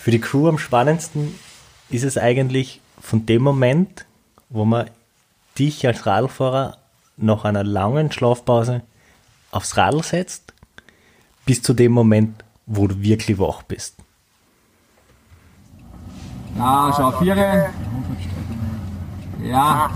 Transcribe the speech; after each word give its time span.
Für 0.00 0.10
die 0.10 0.18
Crew 0.18 0.48
am 0.48 0.56
spannendsten 0.56 1.38
ist 1.90 2.04
es 2.04 2.16
eigentlich 2.16 2.80
von 3.02 3.26
dem 3.26 3.42
Moment, 3.42 4.06
wo 4.48 4.64
man 4.64 4.88
dich 5.58 5.86
als 5.86 6.06
Radlfahrer 6.06 6.78
nach 7.18 7.44
einer 7.44 7.64
langen 7.64 8.10
Schlafpause 8.10 8.80
aufs 9.50 9.76
Radl 9.76 10.02
setzt, 10.02 10.54
bis 11.44 11.60
zu 11.60 11.74
dem 11.74 11.92
Moment, 11.92 12.42
wo 12.64 12.86
du 12.86 13.02
wirklich 13.02 13.38
wach 13.38 13.62
bist. 13.62 13.96
Ja, 16.56 16.94
schau, 16.96 17.10
Viere. 17.20 17.68
Ja. 19.42 19.90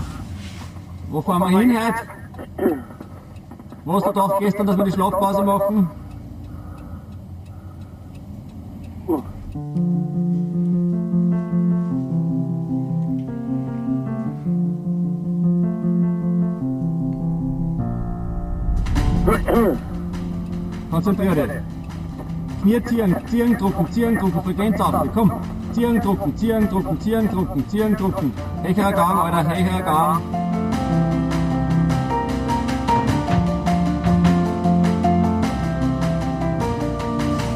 Wo 1.09 1.19
fahren 1.19 1.51
wir 1.51 1.59
hin 1.59 1.79
heute? 1.79 2.75
Wo 3.83 3.93
hast 3.93 4.05
du 4.05 4.09
gedacht 4.09 4.35
gestern, 4.39 4.67
dass 4.67 4.77
wir 4.77 4.85
die 4.85 4.91
Schlafpause 4.91 5.41
machen? 5.41 5.89
Konzentrier 20.91 21.35
dich. 21.35 21.51
Knie 22.61 22.83
ziehen, 22.83 23.15
ziehen, 23.27 23.57
drucken, 23.57 23.91
ziehen, 23.91 24.17
drucken, 24.17 24.43
Frequenz 24.43 24.79
auf. 24.79 25.07
Komm. 25.13 25.31
Ziehen, 25.73 25.99
drucken, 25.99 26.37
ziehen, 26.37 26.69
drucken, 26.69 26.99
ziehen, 27.01 27.29
drucken, 27.29 27.69
ziehen, 27.69 27.95
drucken. 27.95 28.33
Hecherer 28.63 28.93
Gang, 28.93 29.17
Alter, 29.17 29.49
hecherer 29.49 29.81
Gang. 29.81 30.21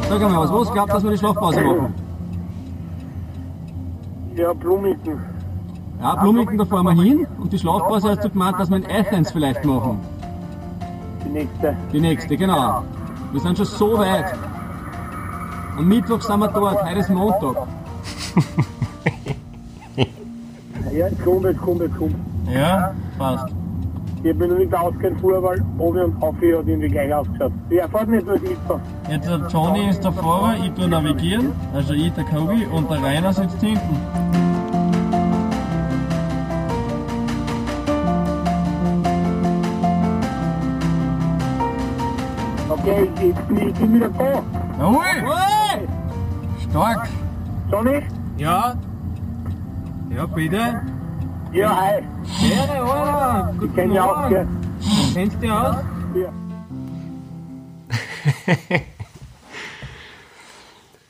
Sag 0.09 0.23
einmal 0.23 0.43
was, 0.43 0.51
was 0.51 0.71
glaubt, 0.73 0.91
dass 0.91 1.03
wir 1.03 1.11
die 1.11 1.17
Schlafpause 1.17 1.61
machen? 1.61 1.93
Ja, 4.35 4.53
Blumigen. 4.53 5.19
Ja, 6.01 6.15
Blumigen, 6.15 6.57
da 6.57 6.65
fahren 6.65 6.85
wir 6.85 7.03
hin. 7.03 7.27
Und 7.37 7.53
die 7.53 7.59
Schlafpause 7.59 8.09
hast 8.09 8.23
du 8.23 8.29
gemeint, 8.29 8.59
dass 8.59 8.71
wir 8.71 8.77
in 8.77 8.85
Athens 8.85 9.31
vielleicht 9.31 9.63
machen. 9.65 9.99
Die 11.25 11.29
nächste. 11.29 11.75
Die 11.91 11.99
nächste, 11.99 12.37
genau. 12.37 12.83
Wir 13.31 13.41
sind 13.41 13.57
schon 13.57 13.65
so 13.65 13.97
weit. 13.97 14.33
Am 15.77 15.87
Mittwoch 15.87 16.21
sind 16.21 16.39
wir 16.39 16.47
dort, 16.47 16.83
heute 16.83 16.99
ist 16.99 17.09
Montag. 17.09 17.67
Ja, 20.91 21.07
jetzt 21.07 21.23
kommt, 21.23 21.45
jetzt 21.45 21.61
kommt, 21.61 21.81
jetzt 21.81 21.97
kommt. 21.97 22.15
Ja, 22.51 22.93
passt. 23.17 23.53
Ich 24.23 24.35
bin 24.37 24.49
noch 24.49 24.57
nicht 24.57 24.73
ausgehend 24.73 25.21
vor, 25.21 25.41
weil 25.41 25.63
Obi 25.77 25.99
und 26.01 26.21
Auffi 26.21 26.51
hat 26.51 26.67
irgendwie 26.67 26.89
gleich 26.89 27.13
ausgeschaut. 27.13 27.53
Ja, 27.69 27.87
fahrt 27.87 28.09
nicht 28.09 28.27
durch 28.27 28.41
mitfahren. 28.41 28.81
Jetzt 29.09 29.27
der 29.29 29.47
Johnny 29.49 29.89
ist 29.89 30.03
der 30.03 30.11
Fahrer, 30.11 30.55
ich 30.61 30.71
tue 30.71 30.87
navigieren, 30.87 31.53
also 31.73 31.93
ich, 31.93 32.11
der 32.13 32.25
Kobi 32.25 32.65
und 32.65 32.89
der 32.89 33.01
Rainer 33.01 33.31
sitzt 33.31 33.61
hinten. 33.61 33.97
Ich, 43.19 43.25
ich, 43.57 43.67
ich 43.67 43.73
bin 43.73 43.95
wieder 43.95 44.09
da. 44.09 44.43
Jawohl! 44.79 45.87
Stark! 46.69 47.09
Johnny? 47.69 48.01
Ja? 48.37 48.77
Ja, 50.09 50.25
bitte? 50.25 50.81
Ja, 51.51 51.75
hi. 51.81 52.03
Gerne, 52.39 52.81
Alter! 52.81 53.53
Ich 53.61 53.75
kenn 53.75 53.89
dich 53.89 53.99
auch, 53.99 54.29
gell? 54.29 54.47
Kennst 55.13 55.35
du 55.35 55.39
dich 55.41 55.51
aus? 55.51 55.75
Ja. 56.15 56.33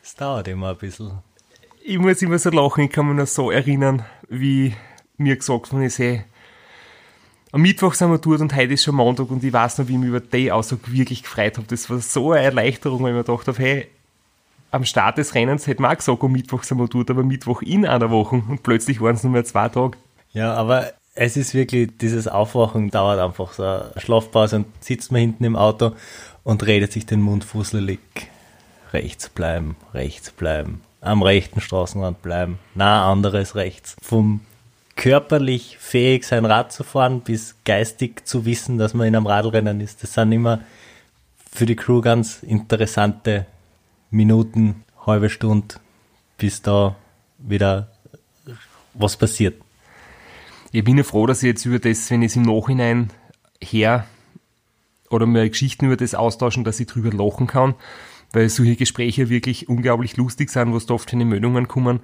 Das 0.02 0.16
dauert 0.16 0.48
immer 0.50 0.72
ein 0.72 0.78
bisschen. 0.78 1.12
Ich 1.82 1.98
muss 1.98 2.22
immer 2.22 2.38
so 2.40 2.50
lachen, 2.50 2.84
ich 2.84 2.92
kann 2.92 3.08
mich 3.08 3.16
noch 3.16 3.28
so 3.28 3.52
erinnern, 3.52 4.04
wie 4.28 4.76
mir 5.16 5.38
gesagt 5.38 5.72
worden 5.72 5.84
ist, 5.84 5.98
hey, 6.00 6.26
am 7.52 7.62
Mittwoch 7.62 7.94
sind 7.94 8.12
wir 8.12 8.18
dort 8.18 8.42
und 8.42 8.56
heute 8.56 8.74
ist 8.74 8.84
schon 8.84 8.96
Montag 8.96 9.30
und 9.32 9.44
ich 9.44 9.54
weiß 9.54 9.80
noch, 9.80 9.88
wie 9.88 9.94
ich 9.94 10.00
mich 10.00 10.10
über 10.10 10.20
die 10.20 10.52
Aussage 10.52 10.82
wirklich 10.92 11.24
gefreut 11.24 11.58
habe. 11.58 11.68
Das 11.68 11.90
war 11.90 12.00
so 12.00 12.32
eine 12.32 12.44
Erleichterung, 12.44 13.02
weil 13.02 13.12
ich 13.12 13.18
mir 13.18 13.24
gedacht 13.24 13.48
habe, 13.48 13.60
hey, 13.60 13.88
am 14.72 14.86
Start 14.86 15.18
des 15.18 15.34
Rennens 15.34 15.66
hätte 15.66 15.82
man 15.82 15.92
auch 15.92 15.98
gesagt, 15.98 16.24
am 16.24 16.32
Mittwoch 16.32 16.64
sind 16.64 16.78
wir 16.78 16.88
dort, 16.88 17.10
aber 17.10 17.24
Mittwoch 17.24 17.62
in 17.64 17.86
einer 17.86 18.12
Woche 18.12 18.36
und 18.48 18.62
plötzlich 18.62 19.02
waren 19.02 19.16
es 19.16 19.24
nur 19.24 19.34
mehr 19.34 19.46
zwei 19.46 19.70
Tage. 19.70 19.98
Ja, 20.32 20.54
aber 20.54 20.94
es 21.16 21.38
ist 21.38 21.56
wirklich, 21.56 21.90
dieses 21.98 22.28
Aufwachen 22.28 22.92
dauert 22.92 23.20
einfach 23.20 23.54
so 23.54 23.64
eine 23.64 23.92
Schlafpause 23.98 24.58
und 24.58 24.68
sitzt 24.80 25.12
man 25.12 25.22
hinten 25.22 25.44
im 25.44 25.56
Auto 25.56 25.94
und 26.44 26.66
redet 26.66 26.92
sich 26.92 27.08
den 27.08 27.22
Mund 27.22 27.44
fusselig. 27.44 28.00
Rechts 28.94 29.30
bleiben, 29.30 29.76
rechts 29.94 30.32
bleiben, 30.32 30.82
am 31.02 31.24
rechten 31.24 31.62
Straßenrand 31.62 32.22
bleiben, 32.22 32.60
na 32.76 33.12
anderes 33.12 33.56
rechts. 33.56 33.96
Vom 34.02 34.42
körperlich 35.00 35.78
fähig 35.80 36.26
sein 36.26 36.44
Rad 36.44 36.74
zu 36.74 36.84
fahren 36.84 37.22
bis 37.22 37.56
geistig 37.64 38.28
zu 38.28 38.44
wissen, 38.44 38.78
dass 38.78 38.94
man 38.94 39.08
in 39.08 39.16
einem 39.16 39.28
Radlrennen 39.28 39.80
ist. 39.80 40.04
Das 40.04 40.14
sind 40.14 40.34
immer 40.34 40.60
für 41.50 41.66
die 41.66 41.78
Crew 41.78 42.02
ganz 42.02 42.44
interessante 42.44 43.46
Minuten, 44.12 44.84
halbe 45.06 45.30
Stunde, 45.30 45.76
bis 46.38 46.62
da 46.62 46.98
wieder 47.38 47.94
was 48.94 49.16
passiert. 49.16 49.62
Ich 50.74 50.84
bin 50.84 50.98
ja 50.98 51.06
froh, 51.06 51.26
dass 51.26 51.44
ich 51.44 51.48
jetzt 51.48 51.66
über 51.66 51.80
das, 51.80 52.12
wenn 52.12 52.22
ich 52.22 52.32
es 52.32 52.36
im 52.36 52.42
Nachhinein 52.42 53.10
her 53.62 54.06
oder 55.10 55.26
mir 55.26 55.48
Geschichten 55.48 55.86
über 55.86 55.96
das 55.96 56.14
austauschen, 56.14 56.66
dass 56.66 56.82
ich 56.82 56.88
drüber 56.88 57.12
lachen 57.12 57.48
kann, 57.48 57.76
weil 58.34 58.50
solche 58.50 58.76
Gespräche 58.76 59.30
wirklich 59.30 59.70
unglaublich 59.70 60.18
lustig 60.18 60.50
sind, 60.50 60.74
was 60.74 60.88
da 60.88 60.96
oft 60.96 61.10
für 61.10 61.16
Meldungen 61.16 61.70
kommen. 61.70 62.02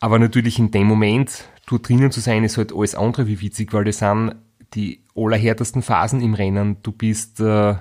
Aber 0.00 0.18
natürlich 0.18 0.58
in 0.58 0.72
dem 0.72 0.88
Moment, 0.88 1.44
dort 1.66 1.88
drinnen 1.88 2.10
zu 2.10 2.20
sein, 2.20 2.44
ist 2.44 2.56
halt 2.56 2.74
alles 2.74 2.94
andere 2.94 3.26
wie 3.26 3.40
witzig, 3.40 3.72
weil 3.72 3.84
das 3.84 3.98
sind 3.98 4.36
die 4.74 5.04
allerhärtesten 5.14 5.82
Phasen 5.82 6.20
im 6.20 6.34
Rennen. 6.34 6.76
Du 6.82 6.92
bist 6.92 7.40
äh, 7.40 7.74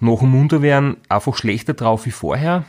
nach 0.00 0.18
dem 0.20 0.30
Munterwerden 0.30 0.96
einfach 1.08 1.36
schlechter 1.36 1.74
drauf 1.74 2.06
wie 2.06 2.10
vorher. 2.10 2.64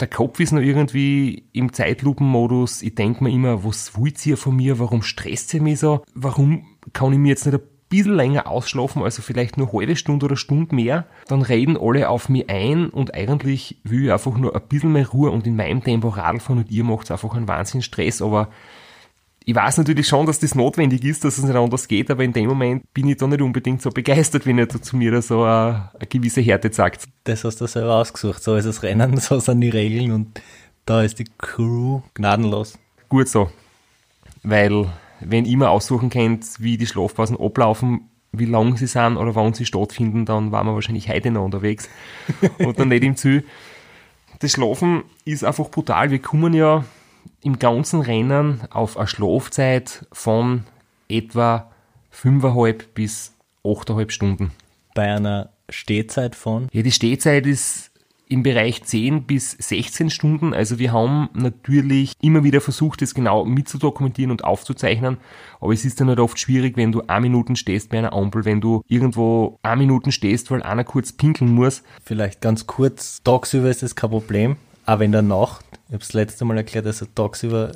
Der 0.00 0.08
Kopf 0.08 0.38
ist 0.38 0.52
noch 0.52 0.60
irgendwie 0.60 1.48
im 1.52 1.72
Zeitlupenmodus. 1.72 2.82
Ich 2.82 2.94
denke 2.94 3.24
mir 3.24 3.30
immer, 3.30 3.64
was 3.64 3.98
wollt 3.98 4.24
ihr 4.26 4.36
von 4.36 4.54
mir? 4.54 4.78
Warum 4.78 5.02
stresst 5.02 5.52
ihr 5.54 5.62
mich 5.62 5.80
so? 5.80 6.02
Warum 6.14 6.66
kann 6.92 7.12
ich 7.12 7.18
mir 7.18 7.30
jetzt 7.30 7.46
nicht 7.46 7.56
ein 7.56 7.66
bisschen 7.88 8.14
länger 8.14 8.46
ausschlafen, 8.46 9.02
also 9.02 9.22
vielleicht 9.22 9.56
nur 9.56 9.72
halbe 9.72 9.96
Stunde 9.96 10.26
oder 10.26 10.36
Stunde 10.36 10.74
mehr? 10.74 11.06
Dann 11.26 11.42
reden 11.42 11.76
alle 11.76 12.08
auf 12.10 12.28
mich 12.28 12.48
ein 12.48 12.90
und 12.90 13.14
eigentlich 13.14 13.80
will 13.82 14.04
ich 14.04 14.12
einfach 14.12 14.36
nur 14.36 14.54
ein 14.54 14.68
bisschen 14.68 14.92
mehr 14.92 15.08
Ruhe 15.08 15.30
und 15.30 15.46
in 15.48 15.56
meinem 15.56 15.82
Tempo 15.82 16.08
Radl 16.10 16.38
fahren 16.38 16.58
und 16.58 16.70
ihr 16.70 16.84
macht 16.84 17.10
einfach 17.10 17.34
einen 17.34 17.48
Wahnsinn 17.48 17.82
Stress, 17.82 18.22
aber 18.22 18.50
ich 19.48 19.54
weiß 19.54 19.78
natürlich 19.78 20.06
schon, 20.06 20.26
dass 20.26 20.38
das 20.40 20.54
notwendig 20.54 21.02
ist, 21.04 21.24
dass 21.24 21.38
es 21.38 21.44
nicht 21.44 21.56
anders 21.56 21.88
geht, 21.88 22.10
aber 22.10 22.22
in 22.22 22.34
dem 22.34 22.48
Moment 22.48 22.82
bin 22.92 23.08
ich 23.08 23.16
da 23.16 23.26
nicht 23.26 23.40
unbedingt 23.40 23.80
so 23.80 23.88
begeistert, 23.88 24.44
wenn 24.44 24.58
er 24.58 24.68
zu 24.68 24.94
mir 24.94 25.10
da 25.10 25.22
so 25.22 25.42
eine, 25.42 25.88
eine 25.94 26.06
gewisse 26.06 26.42
Härte 26.42 26.70
sagt. 26.70 27.04
Das 27.24 27.44
hast 27.44 27.58
du 27.58 27.66
selber 27.66 27.94
ausgesucht. 27.94 28.42
So 28.42 28.56
ist 28.56 28.66
das 28.66 28.82
Rennen, 28.82 29.16
so 29.20 29.40
sind 29.40 29.62
die 29.62 29.70
Regeln 29.70 30.12
und 30.12 30.42
da 30.84 31.00
ist 31.00 31.18
die 31.18 31.24
Crew 31.38 32.02
gnadenlos. 32.12 32.78
Gut 33.08 33.26
so. 33.26 33.50
Weil, 34.42 34.84
wenn 35.20 35.46
ich 35.46 35.56
mir 35.56 35.70
aussuchen 35.70 36.10
könnt, 36.10 36.44
wie 36.58 36.76
die 36.76 36.86
Schlafpausen 36.86 37.40
ablaufen, 37.40 38.02
wie 38.32 38.44
lang 38.44 38.76
sie 38.76 38.86
sind 38.86 39.16
oder 39.16 39.34
wann 39.34 39.54
sie 39.54 39.64
stattfinden, 39.64 40.26
dann 40.26 40.52
waren 40.52 40.66
wir 40.66 40.74
wahrscheinlich 40.74 41.08
heute 41.08 41.30
noch 41.30 41.46
unterwegs 41.46 41.88
und 42.58 42.78
dann 42.78 42.88
nicht 42.88 43.02
im 43.02 43.16
Ziel. 43.16 43.46
Das 44.40 44.52
Schlafen 44.52 45.04
ist 45.24 45.42
einfach 45.42 45.70
brutal. 45.70 46.10
Wir 46.10 46.18
kommen 46.18 46.52
ja 46.52 46.84
im 47.42 47.58
ganzen 47.58 48.00
Rennen 48.00 48.60
auf 48.70 48.96
eine 48.96 49.06
Schlafzeit 49.06 50.06
von 50.12 50.64
etwa 51.08 51.70
5,5 52.12 52.84
bis 52.94 53.34
8,5 53.64 54.10
Stunden. 54.10 54.50
Bei 54.94 55.14
einer 55.14 55.50
Stehzeit 55.68 56.34
von? 56.34 56.68
Ja, 56.72 56.82
die 56.82 56.92
Stehzeit 56.92 57.46
ist 57.46 57.88
im 58.28 58.42
Bereich 58.42 58.82
10 58.84 59.24
bis 59.24 59.52
16 59.52 60.10
Stunden. 60.10 60.52
Also 60.52 60.78
wir 60.78 60.92
haben 60.92 61.30
natürlich 61.32 62.12
immer 62.20 62.44
wieder 62.44 62.60
versucht, 62.60 63.00
das 63.00 63.14
genau 63.14 63.44
mitzudokumentieren 63.44 64.30
und 64.30 64.44
aufzuzeichnen. 64.44 65.16
Aber 65.60 65.72
es 65.72 65.84
ist 65.84 66.00
dann 66.00 66.08
halt 66.08 66.20
oft 66.20 66.38
schwierig, 66.38 66.76
wenn 66.76 66.92
du 66.92 67.02
eine 67.06 67.22
Minuten 67.22 67.56
stehst 67.56 67.90
bei 67.90 67.98
einer 67.98 68.12
Ampel, 68.12 68.44
wenn 68.44 68.60
du 68.60 68.82
irgendwo 68.86 69.58
eine 69.62 69.78
Minuten 69.78 70.12
stehst, 70.12 70.50
weil 70.50 70.62
einer 70.62 70.84
kurz 70.84 71.12
pinkeln 71.12 71.54
muss. 71.54 71.82
Vielleicht 72.02 72.40
ganz 72.40 72.66
kurz, 72.66 73.22
tagsüber 73.24 73.70
ist 73.70 73.82
das 73.82 73.96
kein 73.96 74.10
Problem, 74.10 74.56
aber 74.84 75.04
in 75.04 75.12
der 75.12 75.22
Nacht, 75.22 75.64
ich 75.88 75.94
habe 75.94 76.02
es 76.02 76.12
letzte 76.12 76.44
Mal 76.44 76.58
erklärt, 76.58 76.86
also 76.86 77.06
tagsüber 77.06 77.72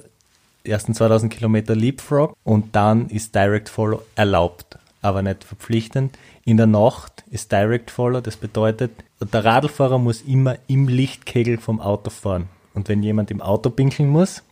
die 0.65 0.71
ersten 0.71 0.95
2000 0.95 1.33
Kilometer 1.33 1.75
Leapfrog 1.75 2.37
und 2.45 2.77
dann 2.77 3.09
ist 3.09 3.35
Direct 3.35 3.69
Follow 3.69 4.03
erlaubt, 4.15 4.79
aber 5.01 5.23
nicht 5.23 5.45
verpflichtend. 5.45 6.17
In 6.45 6.59
der 6.59 6.67
Nacht 6.67 7.25
ist 7.31 7.51
Direct 7.51 7.91
Follow, 7.91 8.21
das 8.21 8.37
bedeutet, 8.37 8.93
der 9.21 9.45
Radlfahrer 9.45 9.99
muss 9.99 10.23
immer 10.23 10.57
im 10.67 10.89
Lichtkegel 10.89 11.59
vom 11.59 11.81
Auto 11.81 12.11
fahren. 12.11 12.49
Und 12.75 12.89
wenn 12.89 13.03
jemand 13.03 13.31
im 13.31 13.41
Auto 13.41 13.71
pinkeln 13.71 14.11
muss, 14.11 14.43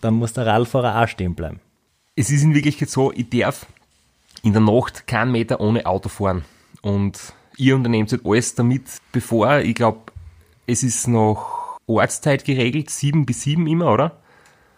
dann 0.00 0.14
muss 0.14 0.32
der 0.32 0.46
Radlfahrer 0.46 1.02
auch 1.02 1.08
stehen 1.08 1.34
bleiben. 1.34 1.60
Es 2.16 2.30
ist 2.30 2.42
in 2.42 2.54
Wirklichkeit 2.54 2.90
so, 2.90 3.12
ich 3.12 3.28
darf 3.28 3.66
in 4.42 4.52
der 4.52 4.62
Nacht 4.62 5.06
keinen 5.06 5.32
Meter 5.32 5.60
ohne 5.60 5.86
Auto 5.86 6.08
fahren. 6.08 6.44
Und 6.82 7.18
ihr 7.56 7.74
unternehmt 7.74 8.12
halt 8.12 8.24
alles 8.24 8.54
damit, 8.54 8.82
bevor, 9.10 9.58
ich 9.58 9.74
glaube, 9.74 10.12
es 10.66 10.82
ist 10.82 11.08
noch 11.08 11.53
Ortszeit 11.86 12.44
geregelt, 12.44 12.90
sieben 12.90 13.26
bis 13.26 13.42
sieben 13.42 13.66
immer, 13.66 13.92
oder? 13.92 14.18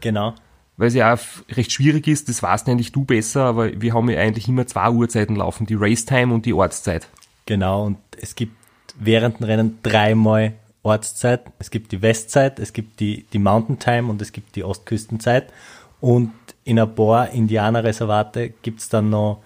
Genau. 0.00 0.35
Weil 0.76 0.88
es 0.88 0.94
ja 0.94 1.14
auch 1.14 1.19
recht 1.50 1.73
schwierig 1.73 2.06
ist, 2.06 2.29
das 2.29 2.43
weißt 2.43 2.69
eigentlich 2.69 2.93
du 2.93 3.05
besser, 3.05 3.44
aber 3.44 3.81
wir 3.81 3.94
haben 3.94 4.11
ja 4.11 4.20
eigentlich 4.20 4.49
immer 4.49 4.67
zwei 4.67 4.91
Uhrzeiten 4.91 5.37
laufen, 5.37 5.67
die 5.67 5.75
Racetime 5.75 6.35
und 6.35 6.44
die 6.44 6.53
Ortszeit. 6.53 7.08
Genau, 7.47 7.87
und 7.87 7.99
es 8.20 8.35
gibt 8.35 8.56
während 8.99 9.41
dem 9.41 9.44
Rennen 9.44 9.79
dreimal 9.82 10.55
Ortszeit. 10.82 11.43
Es 11.58 11.70
gibt 11.70 11.93
die 11.93 12.03
Westzeit, 12.03 12.58
es 12.58 12.73
gibt 12.73 13.00
die, 13.00 13.25
die 13.32 13.38
Mountain 13.38 13.79
Time 13.79 14.09
und 14.09 14.23
es 14.23 14.32
gibt 14.32 14.56
die 14.56 14.64
Ostküstenzeit. 14.64 15.52
Und 16.00 16.32
in 16.64 16.79
ein 16.79 16.94
paar 16.94 17.31
Indianerreservate 17.31 18.50
gibt 18.62 18.81
es 18.81 18.88
dann 18.88 19.11
noch 19.11 19.43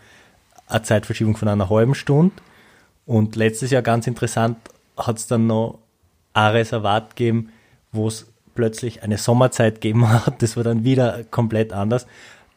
eine 0.66 0.82
Zeitverschiebung 0.82 1.36
von 1.36 1.48
einer 1.48 1.70
halben 1.70 1.94
Stunde. 1.94 2.34
Und 3.06 3.36
letztes 3.36 3.70
Jahr 3.70 3.82
ganz 3.82 4.06
interessant 4.06 4.58
hat 4.96 5.18
es 5.18 5.26
dann 5.26 5.46
noch 5.46 5.78
ein 6.34 6.52
Reservat 6.52 7.16
gegeben, 7.16 7.52
wo 7.92 8.08
es 8.08 8.26
plötzlich 8.54 9.02
eine 9.02 9.18
Sommerzeit 9.18 9.76
gegeben 9.76 10.08
hat. 10.08 10.42
Das 10.42 10.56
war 10.56 10.64
dann 10.64 10.84
wieder 10.84 11.24
komplett 11.30 11.72
anders. 11.72 12.06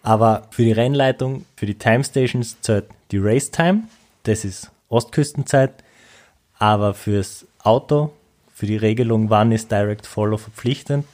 Aber 0.01 0.47
für 0.51 0.63
die 0.63 0.71
Rennleitung, 0.71 1.45
für 1.55 1.65
die 1.65 1.77
Time 1.77 2.03
Stations 2.03 2.59
zählt 2.61 2.85
die 3.11 3.19
Race 3.19 3.51
Time, 3.51 3.83
das 4.23 4.43
ist 4.43 4.71
Ostküstenzeit. 4.89 5.83
Aber 6.59 6.93
fürs 6.93 7.45
Auto, 7.61 8.11
für 8.53 8.65
die 8.65 8.77
Regelung, 8.77 9.29
wann 9.29 9.51
ist 9.51 9.71
Direct 9.71 10.05
Follow 10.05 10.37
verpflichtend, 10.37 11.05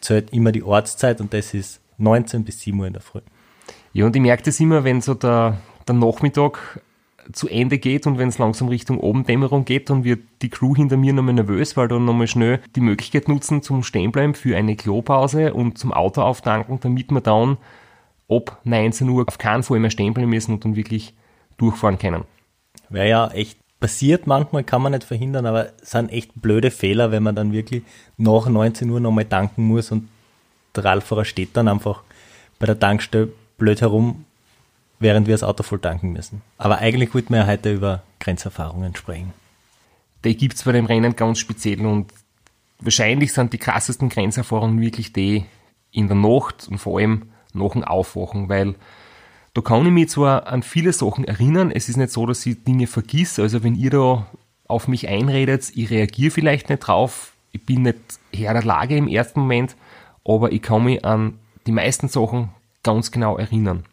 zählt 0.00 0.32
immer 0.32 0.52
die 0.52 0.62
Ortszeit 0.62 1.20
und 1.20 1.34
das 1.34 1.54
ist 1.54 1.80
19 1.98 2.44
bis 2.44 2.60
7 2.60 2.78
Uhr 2.78 2.86
in 2.86 2.92
der 2.92 3.02
Früh. 3.02 3.20
Ja, 3.92 4.06
und 4.06 4.16
ich 4.16 4.22
merke 4.22 4.44
das 4.44 4.58
immer, 4.60 4.84
wenn 4.84 5.00
so 5.00 5.14
der, 5.14 5.58
der 5.86 5.94
Nachmittag 5.94 6.80
zu 7.32 7.48
Ende 7.48 7.78
geht 7.78 8.06
und 8.06 8.18
wenn 8.18 8.28
es 8.28 8.38
langsam 8.38 8.68
Richtung 8.68 9.02
Abendämmerung 9.02 9.64
geht, 9.64 9.90
dann 9.90 10.04
wird 10.04 10.20
die 10.42 10.48
Crew 10.48 10.74
hinter 10.74 10.96
mir 10.96 11.12
nochmal 11.12 11.34
nervös, 11.34 11.76
weil 11.76 11.88
dann 11.88 12.04
nochmal 12.04 12.26
schnell 12.26 12.60
die 12.74 12.80
Möglichkeit 12.80 13.28
nutzen 13.28 13.62
zum 13.62 13.82
Stehenbleiben 13.82 14.34
für 14.34 14.56
eine 14.56 14.76
Klopause 14.76 15.54
und 15.54 15.78
zum 15.78 15.92
Auto 15.92 16.22
auftanken, 16.22 16.80
damit 16.80 17.10
wir 17.10 17.20
dann 17.20 17.58
ab 18.28 18.58
19 18.64 19.08
Uhr 19.08 19.24
auf 19.26 19.38
keinen 19.38 19.62
Fall 19.62 19.78
mehr 19.78 19.90
stehen 19.90 20.14
bleiben 20.14 20.30
müssen 20.30 20.54
und 20.54 20.64
dann 20.64 20.76
wirklich 20.76 21.14
durchfahren 21.58 21.98
können. 21.98 22.24
Wäre 22.88 23.08
ja 23.08 23.28
echt 23.28 23.58
passiert, 23.78 24.26
manchmal 24.26 24.64
kann 24.64 24.82
man 24.82 24.92
nicht 24.92 25.04
verhindern, 25.04 25.46
aber 25.46 25.70
es 25.80 25.90
sind 25.90 26.10
echt 26.10 26.30
blöde 26.40 26.70
Fehler, 26.70 27.10
wenn 27.10 27.22
man 27.22 27.34
dann 27.34 27.52
wirklich 27.52 27.82
nach 28.16 28.48
19 28.48 28.88
Uhr 28.90 29.00
nochmal 29.00 29.24
tanken 29.24 29.64
muss 29.64 29.92
und 29.92 30.08
der 30.74 30.84
Radfahrer 30.84 31.24
steht 31.24 31.56
dann 31.56 31.68
einfach 31.68 32.02
bei 32.58 32.66
der 32.66 32.78
Tankstelle 32.78 33.28
blöd 33.58 33.80
herum, 33.80 34.24
während 35.02 35.26
wir 35.26 35.34
das 35.34 35.42
Auto 35.42 35.62
voll 35.62 35.80
tanken 35.80 36.12
müssen. 36.12 36.42
Aber 36.58 36.78
eigentlich 36.78 37.14
wollten 37.14 37.34
wir 37.34 37.40
ja 37.40 37.46
heute 37.46 37.72
über 37.72 38.02
Grenzerfahrungen 38.20 38.96
sprechen. 38.96 39.32
Die 40.24 40.36
gibt 40.36 40.54
es 40.54 40.62
bei 40.62 40.72
dem 40.72 40.86
Rennen 40.86 41.16
ganz 41.16 41.38
speziell 41.38 41.84
und 41.84 42.12
wahrscheinlich 42.80 43.32
sind 43.32 43.52
die 43.52 43.58
krassesten 43.58 44.08
Grenzerfahrungen 44.08 44.80
wirklich 44.80 45.12
die 45.12 45.44
in 45.90 46.08
der 46.08 46.16
Nacht 46.16 46.68
und 46.68 46.78
vor 46.78 46.98
allem 46.98 47.30
nach 47.52 47.72
dem 47.72 47.84
Aufwachen, 47.84 48.48
weil 48.48 48.74
da 49.54 49.60
kann 49.60 49.84
ich 49.84 49.92
mich 49.92 50.08
zwar 50.08 50.46
an 50.46 50.62
viele 50.62 50.92
Sachen 50.92 51.24
erinnern, 51.24 51.70
es 51.70 51.88
ist 51.88 51.98
nicht 51.98 52.10
so, 52.10 52.24
dass 52.24 52.46
ich 52.46 52.64
Dinge 52.64 52.86
vergiss, 52.86 53.38
also 53.38 53.62
wenn 53.62 53.74
ihr 53.74 53.90
da 53.90 54.26
auf 54.66 54.88
mich 54.88 55.08
einredet, 55.08 55.70
ich 55.74 55.90
reagiere 55.90 56.30
vielleicht 56.30 56.70
nicht 56.70 56.78
drauf, 56.80 57.34
ich 57.52 57.64
bin 57.66 57.82
nicht 57.82 57.98
Herr 58.32 58.54
der 58.54 58.62
Lage 58.62 58.96
im 58.96 59.08
ersten 59.08 59.40
Moment, 59.40 59.76
aber 60.24 60.52
ich 60.52 60.62
kann 60.62 60.84
mich 60.84 61.04
an 61.04 61.38
die 61.66 61.72
meisten 61.72 62.08
Sachen 62.08 62.48
ganz 62.82 63.10
genau 63.10 63.36
erinnern. 63.36 63.84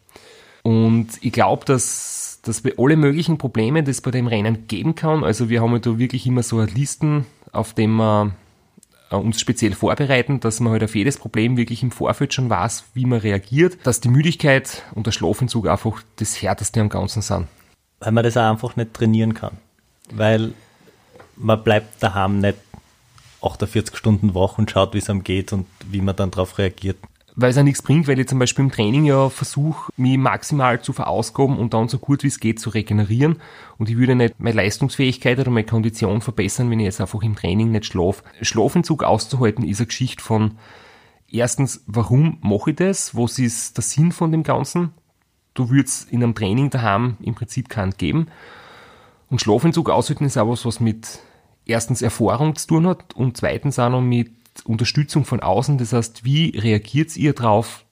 Und 0.62 1.08
ich 1.20 1.32
glaube, 1.32 1.64
dass, 1.64 2.40
dass 2.42 2.64
wir 2.64 2.74
alle 2.78 2.96
möglichen 2.96 3.38
Probleme, 3.38 3.82
die 3.82 3.90
es 3.90 4.00
bei 4.00 4.10
dem 4.10 4.26
Rennen 4.26 4.66
geben 4.66 4.94
kann, 4.94 5.24
also 5.24 5.48
wir 5.48 5.62
haben 5.62 5.72
ja 5.72 5.78
da 5.78 5.98
wirklich 5.98 6.26
immer 6.26 6.42
so 6.42 6.60
Listen, 6.60 7.26
auf 7.52 7.74
dem 7.74 7.96
wir 7.96 8.32
äh, 9.10 9.16
uns 9.16 9.40
speziell 9.40 9.72
vorbereiten, 9.74 10.40
dass 10.40 10.60
man 10.60 10.72
halt 10.72 10.84
auf 10.84 10.94
jedes 10.94 11.18
Problem 11.18 11.56
wirklich 11.56 11.82
im 11.82 11.90
Vorfeld 11.90 12.32
schon 12.34 12.50
weiß, 12.50 12.84
wie 12.94 13.06
man 13.06 13.20
reagiert, 13.20 13.78
dass 13.84 14.00
die 14.00 14.08
Müdigkeit 14.08 14.84
und 14.94 15.06
der 15.06 15.12
Schlafentzug 15.12 15.68
einfach 15.68 16.02
das 16.16 16.40
Härteste 16.40 16.80
am 16.80 16.88
Ganzen 16.88 17.22
sind. 17.22 17.48
Weil 17.98 18.12
man 18.12 18.24
das 18.24 18.36
auch 18.36 18.50
einfach 18.50 18.76
nicht 18.76 18.94
trainieren 18.94 19.34
kann. 19.34 19.58
Weil 20.12 20.52
man 21.36 21.62
bleibt 21.62 22.02
daheim 22.02 22.40
nicht 22.40 22.58
48 23.42 23.96
Stunden 23.96 24.34
wach 24.34 24.58
und 24.58 24.70
schaut, 24.70 24.94
wie 24.94 24.98
es 24.98 25.10
einem 25.10 25.24
geht 25.24 25.52
und 25.52 25.66
wie 25.86 26.00
man 26.00 26.16
dann 26.16 26.30
darauf 26.30 26.58
reagiert. 26.58 26.98
Weil 27.36 27.50
es 27.50 27.56
ja 27.56 27.62
nichts 27.62 27.82
bringt, 27.82 28.08
weil 28.08 28.18
ich 28.18 28.28
zum 28.28 28.38
Beispiel 28.38 28.64
im 28.64 28.72
Training 28.72 29.04
ja 29.04 29.28
versuche, 29.28 29.92
mich 29.96 30.18
maximal 30.18 30.82
zu 30.82 30.92
verausgaben 30.92 31.58
und 31.58 31.74
dann 31.74 31.88
so 31.88 31.98
gut 31.98 32.22
wie 32.22 32.28
es 32.28 32.40
geht 32.40 32.58
zu 32.58 32.70
regenerieren. 32.70 33.36
Und 33.78 33.88
ich 33.88 33.96
würde 33.96 34.14
nicht 34.14 34.40
meine 34.40 34.56
Leistungsfähigkeit 34.56 35.38
oder 35.38 35.50
meine 35.50 35.66
Kondition 35.66 36.20
verbessern, 36.20 36.70
wenn 36.70 36.80
ich 36.80 36.86
jetzt 36.86 37.00
einfach 37.00 37.22
im 37.22 37.36
Training 37.36 37.70
nicht 37.70 37.86
schlafe. 37.86 38.22
Schlafentzug 38.42 39.04
auszuhalten 39.04 39.64
ist 39.64 39.80
eine 39.80 39.86
Geschichte 39.86 40.22
von 40.22 40.58
erstens, 41.30 41.84
warum 41.86 42.38
mache 42.42 42.70
ich 42.70 42.76
das? 42.76 43.14
Was 43.16 43.38
ist 43.38 43.76
der 43.76 43.84
Sinn 43.84 44.12
von 44.12 44.32
dem 44.32 44.42
Ganzen? 44.42 44.90
Du 45.54 45.70
würdest 45.70 46.10
in 46.10 46.22
einem 46.22 46.34
Training 46.34 46.70
daheim 46.70 47.16
im 47.20 47.34
Prinzip 47.34 47.68
keinen 47.68 47.92
geben. 47.92 48.28
Und 49.28 49.40
Schlafentzug 49.40 49.90
aushalten 49.90 50.24
ist 50.24 50.36
auch 50.36 50.48
was, 50.48 50.64
was 50.64 50.80
mit 50.80 51.20
erstens 51.64 52.02
Erfahrung 52.02 52.56
zu 52.56 52.66
tun 52.66 52.86
hat 52.86 53.14
und 53.14 53.36
zweitens 53.36 53.78
auch 53.78 53.90
noch 53.90 54.00
mit 54.00 54.32
Unterstützung 54.64 55.24
von 55.24 55.40
außen. 55.40 55.78
Das 55.78 55.92
heißt, 55.92 56.24
wie 56.24 56.56
reagiert 56.56 57.16
ihr 57.16 57.32
drauf, 57.32 57.84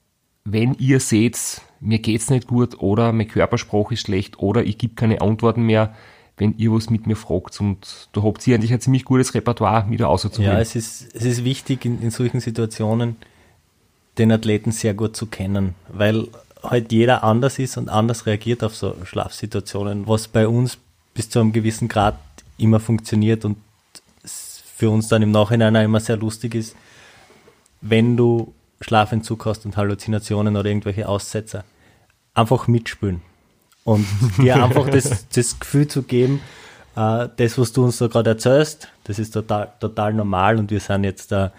wenn 0.43 0.73
ihr 0.75 0.99
seht, 0.99 1.61
mir 1.79 1.99
geht's 1.99 2.29
nicht 2.29 2.47
gut 2.47 2.79
oder 2.79 3.11
mein 3.13 3.27
Körpersprache 3.27 3.93
ist 3.93 4.01
schlecht 4.01 4.39
oder 4.39 4.63
ich 4.63 4.77
gebe 4.77 4.95
keine 4.95 5.21
Antworten 5.21 5.63
mehr, 5.63 5.95
wenn 6.37 6.55
ihr 6.57 6.71
was 6.71 6.89
mit 6.89 7.07
mir 7.07 7.15
fragt. 7.15 7.59
Und 7.59 8.09
da 8.13 8.23
habt 8.23 8.45
ihr 8.47 8.55
eigentlich 8.55 8.73
ein 8.73 8.81
ziemlich 8.81 9.05
gutes 9.05 9.33
Repertoire, 9.33 9.85
mit 9.87 10.01
auszuholen. 10.01 10.51
Ja, 10.51 10.59
es 10.59 10.75
ist, 10.75 11.13
es 11.13 11.25
ist 11.25 11.43
wichtig 11.43 11.85
in, 11.85 12.01
in 12.01 12.11
solchen 12.11 12.39
Situationen, 12.39 13.17
den 14.17 14.31
Athleten 14.31 14.71
sehr 14.71 14.93
gut 14.93 15.15
zu 15.15 15.27
kennen, 15.27 15.75
weil 15.89 16.27
halt 16.63 16.91
jeder 16.91 17.23
anders 17.23 17.59
ist 17.59 17.77
und 17.77 17.89
anders 17.89 18.25
reagiert 18.25 18.63
auf 18.63 18.75
so 18.75 18.95
Schlafsituationen, 19.03 20.07
was 20.07 20.27
bei 20.27 20.47
uns 20.47 20.77
bis 21.13 21.29
zu 21.29 21.39
einem 21.39 21.53
gewissen 21.53 21.87
Grad 21.87 22.17
immer 22.57 22.79
funktioniert 22.79 23.45
und 23.45 23.57
für 24.79 24.89
uns 24.89 25.09
dann 25.09 25.21
im 25.21 25.31
Nachhinein 25.31 25.75
auch 25.75 25.83
immer 25.83 25.99
sehr 25.99 26.15
lustig 26.15 26.55
ist, 26.55 26.73
wenn 27.81 28.15
du 28.15 28.53
Schlafentzug 28.79 29.45
hast 29.45 29.65
und 29.65 29.75
Halluzinationen 29.75 30.55
oder 30.55 30.69
irgendwelche 30.69 31.09
Aussetzer, 31.09 31.65
einfach 32.33 32.69
mitspülen 32.69 33.21
und 33.83 34.07
dir 34.37 34.63
einfach 34.63 34.89
das, 34.89 35.27
das 35.27 35.59
Gefühl 35.59 35.89
zu 35.89 36.03
geben, 36.03 36.39
äh, 36.95 37.27
das, 37.35 37.57
was 37.57 37.73
du 37.73 37.83
uns 37.83 37.97
da 37.97 38.07
gerade 38.07 38.29
erzählst, 38.29 38.87
das 39.03 39.19
ist 39.19 39.31
total, 39.31 39.73
total 39.81 40.13
normal 40.13 40.57
und 40.57 40.71
wir 40.71 40.79
sind 40.79 41.03
jetzt 41.03 41.33
da 41.33 41.51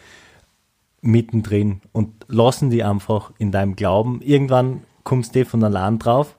mittendrin 1.02 1.82
und 1.92 2.24
lassen 2.26 2.70
die 2.70 2.82
einfach 2.82 3.32
in 3.36 3.52
deinem 3.52 3.76
Glauben. 3.76 4.22
Irgendwann 4.22 4.84
kommst 5.04 5.34
du 5.34 5.44
von 5.44 5.62
allein 5.62 5.98
drauf, 5.98 6.36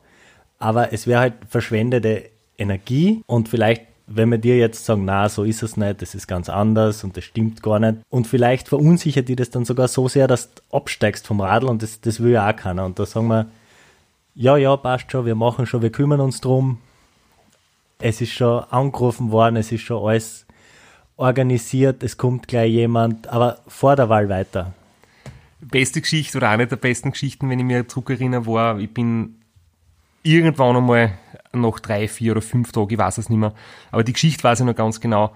aber 0.58 0.94
es 0.94 1.06
wäre 1.06 1.20
halt 1.20 1.34
verschwendete 1.48 2.32
Energie 2.58 3.22
und 3.28 3.50
vielleicht 3.50 3.91
wenn 4.16 4.30
wir 4.30 4.38
dir 4.38 4.58
jetzt 4.58 4.86
sagen, 4.86 5.06
na, 5.06 5.30
so 5.30 5.44
ist 5.44 5.64
es 5.64 5.78
nicht, 5.78 6.02
das 6.02 6.16
ist 6.16 6.28
ganz 6.28 6.50
anders 6.50 7.04
und 7.04 7.16
das 7.18 7.24
stimmt 7.24 7.64
gar 7.64 7.80
nicht. 7.80 8.00
Und 8.10 8.28
vielleicht 8.28 8.68
verunsichert 8.68 9.30
die 9.30 9.36
das 9.36 9.50
dann 9.50 9.66
sogar 9.66 9.88
so 9.88 10.08
sehr, 10.08 10.28
dass 10.28 10.54
du 10.54 10.62
absteigst 10.72 11.28
vom 11.28 11.42
Radl 11.42 11.68
und 11.68 11.82
das, 11.82 12.02
das 12.02 12.22
will 12.22 12.32
ja 12.32 12.50
auch 12.50 12.56
keiner. 12.56 12.86
Und 12.86 13.00
da 13.00 13.06
sagen 13.06 13.28
wir, 13.28 13.48
ja, 14.36 14.58
ja, 14.58 14.76
passt 14.78 15.12
schon, 15.12 15.26
wir 15.26 15.36
machen 15.36 15.66
schon, 15.66 15.82
wir 15.82 15.92
kümmern 15.92 16.20
uns 16.20 16.42
drum. 16.42 16.80
Es 18.00 18.22
ist 18.22 18.32
schon 18.32 18.64
angerufen 18.70 19.32
worden, 19.32 19.58
es 19.58 19.72
ist 19.72 19.82
schon 19.82 20.04
alles 20.08 20.46
organisiert, 21.18 22.02
es 22.04 22.18
kommt 22.18 22.48
gleich 22.48 22.72
jemand, 22.72 23.28
aber 23.28 23.60
vor 23.68 23.96
der 23.96 24.10
Wahl 24.10 24.30
weiter. 24.30 24.74
Beste 25.60 26.02
Geschichte 26.02 26.38
oder 26.38 26.50
eine 26.50 26.66
der 26.66 26.78
besten 26.78 27.12
Geschichten, 27.12 27.50
wenn 27.50 27.60
ich 27.60 27.66
mir 27.66 27.88
zurückerinnere, 27.88 28.48
war, 28.48 28.80
ich 28.80 28.92
bin 28.92 29.36
irgendwann 30.24 30.76
einmal 30.76 31.14
noch 31.54 31.80
drei, 31.80 32.08
vier 32.08 32.34
oder 32.34 32.42
fünf 32.42 32.72
Tage, 32.72 32.96
ich 32.96 33.00
weiß 33.00 33.18
es 33.18 33.30
nicht 33.30 33.40
mehr. 33.40 33.54
Aber 33.92 34.04
die 34.04 34.14
Geschichte 34.14 34.44
weiß 34.44 34.62
ich 34.62 34.66
noch 34.66 34.76
ganz 34.76 35.02
genau. 35.02 35.34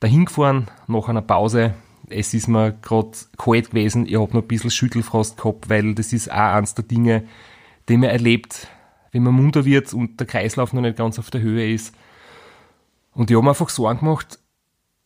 Dahin 0.00 0.24
gefahren, 0.24 0.68
nach 0.86 1.08
einer 1.08 1.22
Pause. 1.22 1.74
Es 2.08 2.34
ist 2.34 2.48
mir 2.48 2.72
gerade 2.82 3.10
kalt 3.36 3.70
gewesen. 3.70 4.06
Ich 4.06 4.18
habe 4.18 4.32
noch 4.34 4.42
ein 4.42 4.48
bisschen 4.48 4.70
Schüttelfrost 4.70 5.36
gehabt, 5.36 5.68
weil 5.68 5.94
das 5.94 6.12
ist 6.12 6.30
auch 6.30 6.54
eines 6.54 6.74
der 6.74 6.84
Dinge, 6.84 7.24
die 7.88 7.96
man 7.96 8.10
erlebt, 8.10 8.68
wenn 9.12 9.22
man 9.22 9.34
munter 9.34 9.64
wird 9.64 9.92
und 9.92 10.18
der 10.18 10.26
Kreislauf 10.26 10.72
noch 10.72 10.82
nicht 10.82 10.96
ganz 10.96 11.18
auf 11.18 11.30
der 11.30 11.40
Höhe 11.40 11.72
ist. 11.72 11.94
Und 13.12 13.30
ich 13.30 13.36
habe 13.36 13.44
mir 13.44 13.50
einfach 13.50 13.68
Sorgen 13.68 14.00
gemacht, 14.00 14.38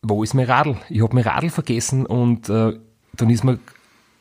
wo 0.01 0.23
ist 0.23 0.33
mein 0.33 0.45
Radl? 0.45 0.77
Ich 0.89 1.01
habe 1.01 1.15
mein 1.15 1.23
Radl 1.23 1.49
vergessen 1.49 2.05
und 2.05 2.49
äh, 2.49 2.79
dann 3.13 3.29
ist 3.29 3.43
mir 3.43 3.59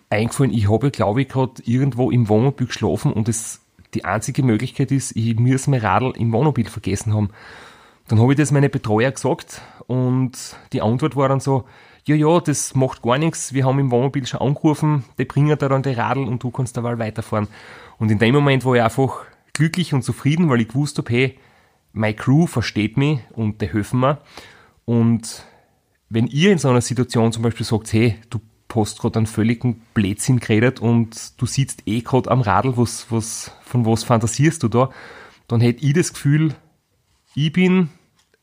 eingefallen, 0.09 0.53
ich 0.53 0.71
habe, 0.71 0.91
glaube 0.91 1.23
ich, 1.23 1.29
gerade 1.29 1.63
irgendwo 1.65 2.11
im 2.11 2.29
Wohnmobil 2.29 2.67
geschlafen 2.67 3.13
und 3.13 3.29
es 3.29 3.61
die 3.95 4.05
einzige 4.05 4.43
Möglichkeit 4.43 4.91
ist, 4.91 5.17
ich 5.17 5.39
muss 5.39 5.67
mein 5.67 5.81
Radl 5.81 6.13
im 6.17 6.33
Wohnmobil 6.33 6.67
vergessen 6.67 7.15
haben. 7.15 7.31
Dann 8.09 8.21
habe 8.21 8.33
ich 8.33 8.39
das 8.39 8.51
meine 8.51 8.69
Betreuer 8.69 9.11
gesagt 9.11 9.63
und 9.87 10.33
die 10.73 10.83
Antwort 10.83 11.17
war 11.17 11.29
dann 11.29 11.41
so, 11.41 11.65
ja, 12.07 12.15
ja, 12.15 12.39
das 12.41 12.75
macht 12.75 13.03
gar 13.03 13.17
nichts, 13.17 13.55
wir 13.55 13.65
haben 13.65 13.79
im 13.79 13.91
Wohnmobil 13.91 14.27
schon 14.27 14.41
angerufen, 14.41 15.05
die 15.19 15.25
bringen 15.25 15.57
da 15.59 15.69
dann 15.69 15.83
die 15.83 15.91
Radl 15.91 16.25
und 16.25 16.43
du 16.43 16.51
kannst 16.51 16.77
da 16.77 16.83
mal 16.83 16.99
weiterfahren. 16.99 17.49
Und 17.99 18.11
in 18.11 18.19
dem 18.19 18.35
Moment 18.35 18.65
war 18.65 18.75
ich 18.75 18.83
einfach 18.83 19.25
glücklich 19.55 19.95
und 19.95 20.03
zufrieden, 20.03 20.51
weil 20.51 20.61
ich 20.61 20.69
gewusst 20.69 20.99
habe, 20.99 21.11
hey, 21.11 21.39
meine 21.93 22.15
Crew 22.15 22.47
versteht 22.47 22.97
mich 22.97 23.21
und 23.33 23.63
die 23.63 23.69
helfen 23.69 24.01
mir. 24.01 24.19
Und 24.85 25.45
wenn 26.11 26.27
ihr 26.27 26.53
in 26.53 26.59
so 26.59 26.69
einer 26.69 26.83
Situation 26.83 27.33
zum 27.33 27.43
Beispiel 27.43 27.65
sagt, 27.65 27.93
hey, 27.93 28.17
du 28.29 28.41
gerade 28.69 29.19
einen 29.19 29.27
völligen 29.27 29.83
Blödsinn 29.95 30.41
geredet 30.41 30.81
und 30.81 31.41
du 31.41 31.47
sitzt 31.47 31.83
eh 31.87 32.01
gerade 32.01 32.31
am 32.31 32.41
Radl, 32.41 32.77
was, 32.77 33.07
was, 33.11 33.53
von 33.65 33.87
was 33.87 34.03
fantasierst 34.03 34.63
du 34.63 34.69
da, 34.69 34.91
dann 35.47 35.61
hätte 35.61 35.85
ich 35.85 35.93
das 35.93 36.13
Gefühl, 36.13 36.55
ich 37.35 37.53
bin 37.53 37.91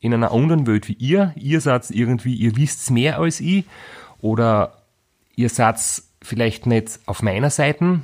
in 0.02 0.12
einer 0.12 0.32
anderen 0.32 0.66
Welt 0.66 0.88
wie 0.88 0.94
ihr, 0.94 1.32
ihr 1.36 1.60
seid 1.60 1.90
irgendwie, 1.90 2.34
ihr 2.34 2.56
wisst 2.56 2.90
mehr 2.90 3.18
als 3.18 3.40
ich. 3.40 3.64
Oder 4.20 4.82
ihr 5.36 5.48
seid 5.48 5.78
vielleicht 6.20 6.66
nicht 6.66 7.00
auf 7.06 7.22
meiner 7.22 7.50
Seite. 7.50 8.00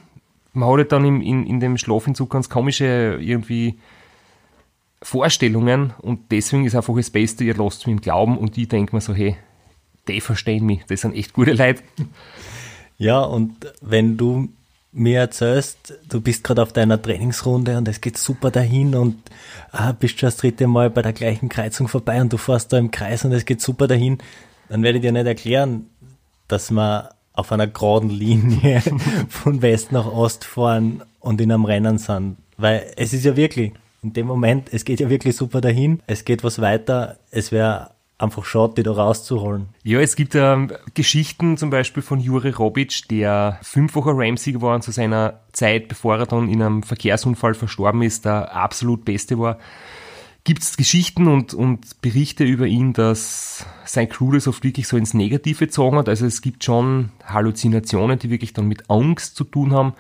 Man 0.52 0.68
hat 0.68 0.76
halt 0.76 0.92
dann 0.92 1.04
in, 1.04 1.20
in, 1.20 1.46
in 1.46 1.60
dem 1.60 1.76
Schlafentzug 1.76 2.30
ganz 2.30 2.48
komische 2.48 3.18
irgendwie 3.20 3.78
Vorstellungen 5.02 5.92
und 5.98 6.32
deswegen 6.32 6.64
ist 6.64 6.74
einfach 6.74 6.96
das 6.96 7.10
Beste, 7.10 7.44
ihr 7.44 7.54
lasst 7.54 7.86
mich 7.86 7.94
im 7.94 8.00
Glauben 8.00 8.36
und 8.36 8.58
ich 8.58 8.68
denke 8.68 8.96
mir 8.96 9.00
so, 9.00 9.14
hey, 9.14 9.36
die 10.08 10.20
verstehen 10.20 10.66
mich, 10.66 10.80
das 10.88 11.02
sind 11.02 11.14
echt 11.14 11.32
gute 11.32 11.52
Leute. 11.52 11.82
Ja, 12.96 13.20
und 13.20 13.54
wenn 13.80 14.16
du 14.16 14.48
mir 14.92 15.20
erzählst, 15.20 15.94
du 16.08 16.20
bist 16.20 16.42
gerade 16.42 16.62
auf 16.62 16.72
deiner 16.72 17.00
Trainingsrunde 17.00 17.78
und 17.78 17.86
es 17.88 18.00
geht 18.00 18.18
super 18.18 18.50
dahin 18.50 18.94
und 18.94 19.16
ah, 19.70 19.92
bist 19.92 20.18
schon 20.18 20.28
das 20.28 20.38
dritte 20.38 20.66
Mal 20.66 20.90
bei 20.90 21.02
der 21.02 21.12
gleichen 21.12 21.48
Kreuzung 21.48 21.88
vorbei 21.88 22.20
und 22.20 22.32
du 22.32 22.38
fährst 22.38 22.72
da 22.72 22.78
im 22.78 22.90
Kreis 22.90 23.24
und 23.24 23.32
es 23.32 23.44
geht 23.44 23.60
super 23.60 23.86
dahin, 23.86 24.18
dann 24.68 24.82
werde 24.82 24.98
ich 24.98 25.02
dir 25.02 25.12
nicht 25.12 25.26
erklären, 25.26 25.86
dass 26.48 26.70
wir 26.70 27.10
auf 27.32 27.52
einer 27.52 27.68
geraden 27.68 28.10
Linie 28.10 28.82
von 29.28 29.62
West 29.62 29.92
nach 29.92 30.06
Ost 30.06 30.44
fahren 30.44 31.02
und 31.20 31.40
in 31.40 31.52
einem 31.52 31.64
Rennen 31.64 31.98
sind. 31.98 32.36
Weil 32.56 32.92
es 32.96 33.12
ist 33.12 33.24
ja 33.24 33.36
wirklich, 33.36 33.72
in 34.02 34.12
dem 34.12 34.26
Moment, 34.26 34.72
es 34.72 34.84
geht 34.84 35.00
ja 35.00 35.08
wirklich 35.08 35.36
super 35.36 35.60
dahin, 35.60 36.00
es 36.06 36.24
geht 36.24 36.42
was 36.42 36.60
weiter, 36.60 37.18
es 37.30 37.52
wäre 37.52 37.90
einfach 38.18 38.44
schade, 38.44 38.74
die 38.76 38.82
da 38.82 38.92
rauszuholen. 38.92 39.68
Ja, 39.84 40.00
es 40.00 40.16
gibt 40.16 40.34
ähm, 40.34 40.72
Geschichten 40.94 41.56
zum 41.56 41.70
Beispiel 41.70 42.02
von 42.02 42.18
Juri 42.18 42.50
Robic, 42.50 43.08
der 43.08 43.58
fünffacher 43.62 44.12
Ramsey 44.14 44.60
war 44.60 44.74
und 44.74 44.82
zu 44.82 44.90
seiner 44.90 45.40
Zeit, 45.52 45.88
bevor 45.88 46.18
er 46.18 46.26
dann 46.26 46.48
in 46.48 46.60
einem 46.60 46.82
Verkehrsunfall 46.82 47.54
verstorben 47.54 48.02
ist, 48.02 48.24
der 48.24 48.54
absolut 48.54 49.04
Beste 49.04 49.38
war. 49.38 49.58
Gibt 50.42 50.62
es 50.62 50.76
Geschichten 50.76 51.28
und, 51.28 51.54
und 51.54 52.00
Berichte 52.00 52.44
über 52.44 52.66
ihn, 52.66 52.92
dass 52.92 53.66
sein 53.84 54.08
Crew 54.08 54.32
das 54.32 54.48
oft 54.48 54.64
wirklich 54.64 54.88
so 54.88 54.96
ins 54.96 55.14
Negative 55.14 55.66
gezogen 55.66 55.98
hat. 55.98 56.08
Also 56.08 56.26
es 56.26 56.42
gibt 56.42 56.64
schon 56.64 57.10
Halluzinationen, 57.24 58.18
die 58.18 58.30
wirklich 58.30 58.52
dann 58.52 58.66
mit 58.66 58.90
Angst 58.90 59.36
zu 59.36 59.44
tun 59.44 59.72
haben. 59.72 59.94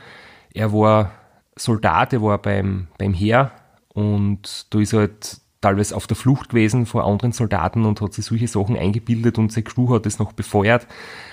Er 0.54 0.72
war 0.72 1.12
Soldat, 1.54 2.12
er 2.12 2.22
war 2.22 2.38
beim, 2.38 2.88
beim 2.98 3.12
Heer 3.12 3.52
und 3.92 4.66
da 4.70 4.80
ist 4.80 4.92
halt 4.92 5.40
teilweise 5.60 5.96
auf 5.96 6.06
der 6.06 6.16
Flucht 6.16 6.50
gewesen 6.50 6.86
vor 6.86 7.04
anderen 7.04 7.32
Soldaten 7.32 7.84
und 7.84 8.00
hat 8.00 8.14
sich 8.14 8.24
solche 8.24 8.48
Sachen 8.48 8.76
eingebildet 8.76 9.38
und 9.38 9.52
sein 9.52 9.64
Crew 9.64 9.92
hat 9.94 10.06
es 10.06 10.18
noch 10.18 10.32
befeuert. 10.32 10.86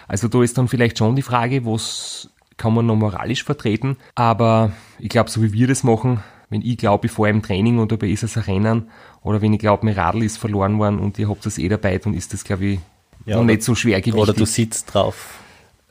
Also 0.07 0.27
da 0.27 0.41
ist 0.41 0.57
dann 0.57 0.67
vielleicht 0.67 0.97
schon 0.97 1.15
die 1.15 1.21
Frage, 1.21 1.65
was 1.65 2.29
kann 2.57 2.73
man 2.73 2.85
noch 2.85 2.95
moralisch 2.95 3.43
vertreten, 3.43 3.97
aber 4.15 4.71
ich 4.97 5.09
glaube, 5.09 5.29
so 5.29 5.43
wie 5.43 5.53
wir 5.53 5.67
das 5.67 5.83
machen, 5.83 6.23
wenn 6.49 6.61
ich 6.61 6.77
glaube, 6.77 7.07
ich 7.07 7.11
fahre 7.11 7.29
im 7.29 7.41
Training 7.41 7.79
und 7.79 7.91
dabei 7.91 8.07
ist 8.07 8.23
es 8.23 8.37
ein 8.37 8.43
Rennen, 8.43 8.89
oder 9.21 9.41
wenn 9.41 9.53
ich 9.53 9.59
glaube, 9.59 9.85
mein 9.85 9.95
Radl 9.95 10.23
ist 10.23 10.37
verloren 10.37 10.79
worden 10.79 10.99
und 10.99 11.19
ihr 11.19 11.29
habt 11.29 11.45
das 11.45 11.57
eh 11.57 11.67
dabei, 11.67 11.97
dann 11.97 12.13
ist 12.13 12.33
das, 12.33 12.43
glaube 12.43 12.65
ich, 12.65 12.79
ja, 13.25 13.37
noch 13.37 13.43
nicht 13.43 13.63
so 13.63 13.75
schwer 13.75 13.99
gewichtig. 14.01 14.21
Oder 14.21 14.33
du 14.33 14.45
sitzt 14.45 14.93
drauf. 14.93 15.39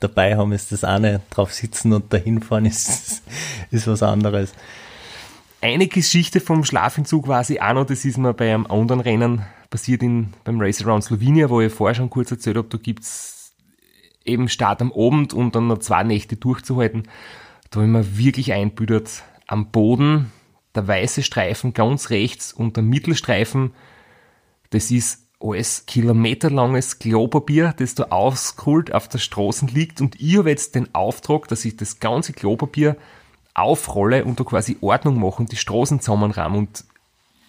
Dabei 0.00 0.36
haben 0.36 0.52
ist 0.52 0.70
das 0.72 0.84
eine, 0.84 1.20
drauf 1.30 1.52
sitzen 1.52 1.92
und 1.92 2.12
dahin 2.12 2.40
fahren 2.40 2.66
ist, 2.66 3.22
ist 3.70 3.86
was 3.86 4.02
anderes. 4.02 4.52
Eine 5.64 5.88
Geschichte 5.88 6.40
vom 6.40 6.62
Schlafentzug 6.62 7.26
war 7.26 7.42
sie 7.42 7.62
auch 7.62 7.72
noch, 7.72 7.86
das 7.86 8.04
ist 8.04 8.18
mir 8.18 8.34
bei 8.34 8.52
einem 8.52 8.66
anderen 8.66 9.00
Rennen 9.00 9.46
passiert 9.70 10.02
in, 10.02 10.34
beim 10.44 10.60
Race 10.60 10.84
Around 10.84 11.04
Slovenia, 11.04 11.48
wo 11.48 11.62
ich 11.62 11.72
vorher 11.72 11.94
schon 11.94 12.10
kurz 12.10 12.30
erzählt 12.30 12.58
habe, 12.58 12.68
da 12.68 12.76
gibt's 12.76 13.54
eben 14.26 14.50
Start 14.50 14.82
am 14.82 14.92
Abend 14.92 15.32
und 15.32 15.54
dann 15.54 15.68
noch 15.68 15.78
zwei 15.78 16.02
Nächte 16.02 16.36
durchzuhalten. 16.36 17.04
Da 17.70 17.80
habe 17.80 17.86
ich 17.86 17.92
mir 17.92 18.18
wirklich 18.18 18.52
einbüdert, 18.52 19.22
am 19.46 19.70
Boden 19.70 20.30
der 20.74 20.86
weiße 20.86 21.22
Streifen 21.22 21.72
ganz 21.72 22.10
rechts 22.10 22.52
und 22.52 22.76
der 22.76 22.84
Mittelstreifen, 22.84 23.72
das 24.68 24.90
ist 24.90 25.26
alles 25.40 25.86
kilometerlanges 25.86 26.98
Klopapier, 26.98 27.72
das 27.78 27.94
da 27.94 28.08
ausgeholt 28.10 28.92
auf 28.92 29.08
der 29.08 29.16
Straße 29.16 29.64
liegt 29.64 30.02
und 30.02 30.20
ich 30.20 30.36
habe 30.36 30.50
jetzt 30.50 30.74
den 30.74 30.94
Auftrag, 30.94 31.48
dass 31.48 31.64
ich 31.64 31.74
das 31.78 32.00
ganze 32.00 32.34
Klopapier 32.34 32.98
aufrolle 33.54 34.24
und 34.24 34.38
da 34.38 34.44
quasi 34.44 34.76
Ordnung 34.80 35.20
mache 35.20 35.40
und 35.40 35.52
die 35.52 35.56
Straßen 35.56 36.00
zusammenrahmen 36.00 36.58
und 36.58 36.84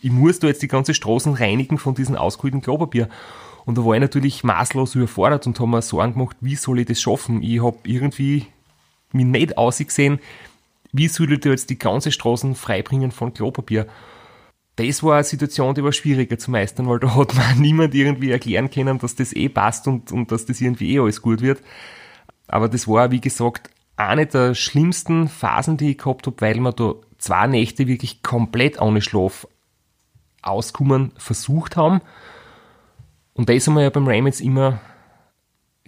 ich 0.02 0.12
muss 0.12 0.38
da 0.38 0.48
jetzt 0.48 0.62
die 0.62 0.68
ganze 0.68 0.94
Straßen 0.94 1.34
reinigen 1.34 1.80
von 1.80 1.96
diesem 1.96 2.16
ausgeholten 2.16 2.62
Klopapier. 2.62 3.10
Und 3.66 3.78
da 3.78 3.84
war 3.84 3.96
ich 3.96 4.02
natürlich 4.02 4.44
maßlos 4.44 4.94
überfordert 4.94 5.48
und 5.48 5.60
habe 5.60 5.70
mir 5.70 5.82
Sorgen 5.82 6.14
gemacht, 6.14 6.38
wie 6.42 6.56
soll 6.56 6.80
ich 6.80 6.86
das 6.86 7.02
schaffen? 7.02 7.42
Ich 7.42 7.64
habe 7.64 7.80
irgendwie 7.86 8.46
mich 9.12 9.26
nicht 9.26 9.58
ausgesehen, 9.58 10.20
wie 10.92 11.08
soll 11.08 11.34
ich 11.34 11.40
da 11.40 11.50
jetzt 11.50 11.72
die 11.72 11.80
ganze 11.80 12.12
Straßen 12.12 12.54
freibringen 12.54 13.12
von 13.12 13.34
Klopapier? 13.34 13.88
Das 14.76 15.02
war 15.02 15.16
eine 15.16 15.24
Situation, 15.24 15.74
die 15.74 15.84
war 15.84 15.92
schwieriger 15.92 16.38
zu 16.38 16.52
meistern, 16.52 16.88
weil 16.88 17.00
da 17.00 17.16
hat 17.16 17.34
mir 17.34 17.56
niemand 17.58 17.96
irgendwie 17.96 18.30
erklären 18.30 18.70
können, 18.70 19.00
dass 19.00 19.16
das 19.16 19.34
eh 19.34 19.50
passt 19.50 19.88
und, 19.88 20.12
und 20.12 20.32
dass 20.32 20.46
das 20.46 20.62
irgendwie 20.62 20.94
eh 20.94 21.00
alles 21.00 21.22
gut 21.22 21.42
wird. 21.42 21.64
Aber 22.48 22.70
das 22.70 22.88
war, 22.88 23.10
wie 23.10 23.22
gesagt, 23.22 23.72
eine 23.98 24.26
der 24.26 24.56
schlimmsten 24.56 25.28
Phasen, 25.28 25.78
die 25.78 25.92
ich 25.92 25.98
gehabt 25.98 26.28
habe, 26.28 26.42
weil 26.42 26.60
wir 26.60 26.72
da 26.72 26.96
zwei 27.18 27.48
Nächte 27.48 27.88
wirklich 27.88 28.22
komplett 28.22 28.82
ohne 28.82 29.02
Schlaf 29.02 29.48
auskommen 30.42 31.12
versucht 31.18 31.78
haben. 31.78 32.02
Und 33.34 33.50
das 33.50 33.68
haben 33.68 33.76
wir 33.76 33.84
ja 33.84 33.90
beim 33.90 34.08
Ram 34.08 34.28
jetzt 34.28 34.42
immer 34.42 34.80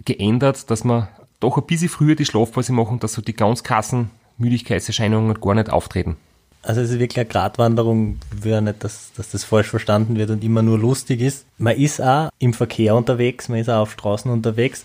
geändert, 0.04 0.70
dass 0.70 0.84
wir 0.84 1.08
doch 1.40 1.56
ein 1.56 1.66
bisschen 1.66 1.88
früher 1.88 2.14
die 2.14 2.24
Schlafpause 2.24 2.72
machen, 2.72 2.98
dass 2.98 3.12
so 3.12 3.22
die 3.22 3.34
ganz 3.34 3.62
krassen 3.62 4.10
Müdigkeitserscheinungen 4.38 5.40
gar 5.40 5.54
nicht 5.54 5.70
auftreten. 5.70 6.16
Also 6.62 6.80
es 6.80 6.90
ist 6.90 6.98
wirklich 6.98 7.18
eine 7.18 7.28
Gratwanderung, 7.28 8.18
ja 8.44 8.60
nicht, 8.60 8.82
dass, 8.82 9.12
dass 9.16 9.30
das 9.30 9.44
falsch 9.44 9.68
verstanden 9.68 10.16
wird 10.16 10.30
und 10.30 10.42
immer 10.42 10.62
nur 10.62 10.78
lustig 10.78 11.20
ist. 11.20 11.46
Man 11.56 11.76
ist 11.76 12.00
auch 12.00 12.30
im 12.38 12.52
Verkehr 12.52 12.94
unterwegs, 12.96 13.48
man 13.48 13.60
ist 13.60 13.70
auch 13.70 13.82
auf 13.82 13.92
Straßen 13.92 14.30
unterwegs 14.30 14.84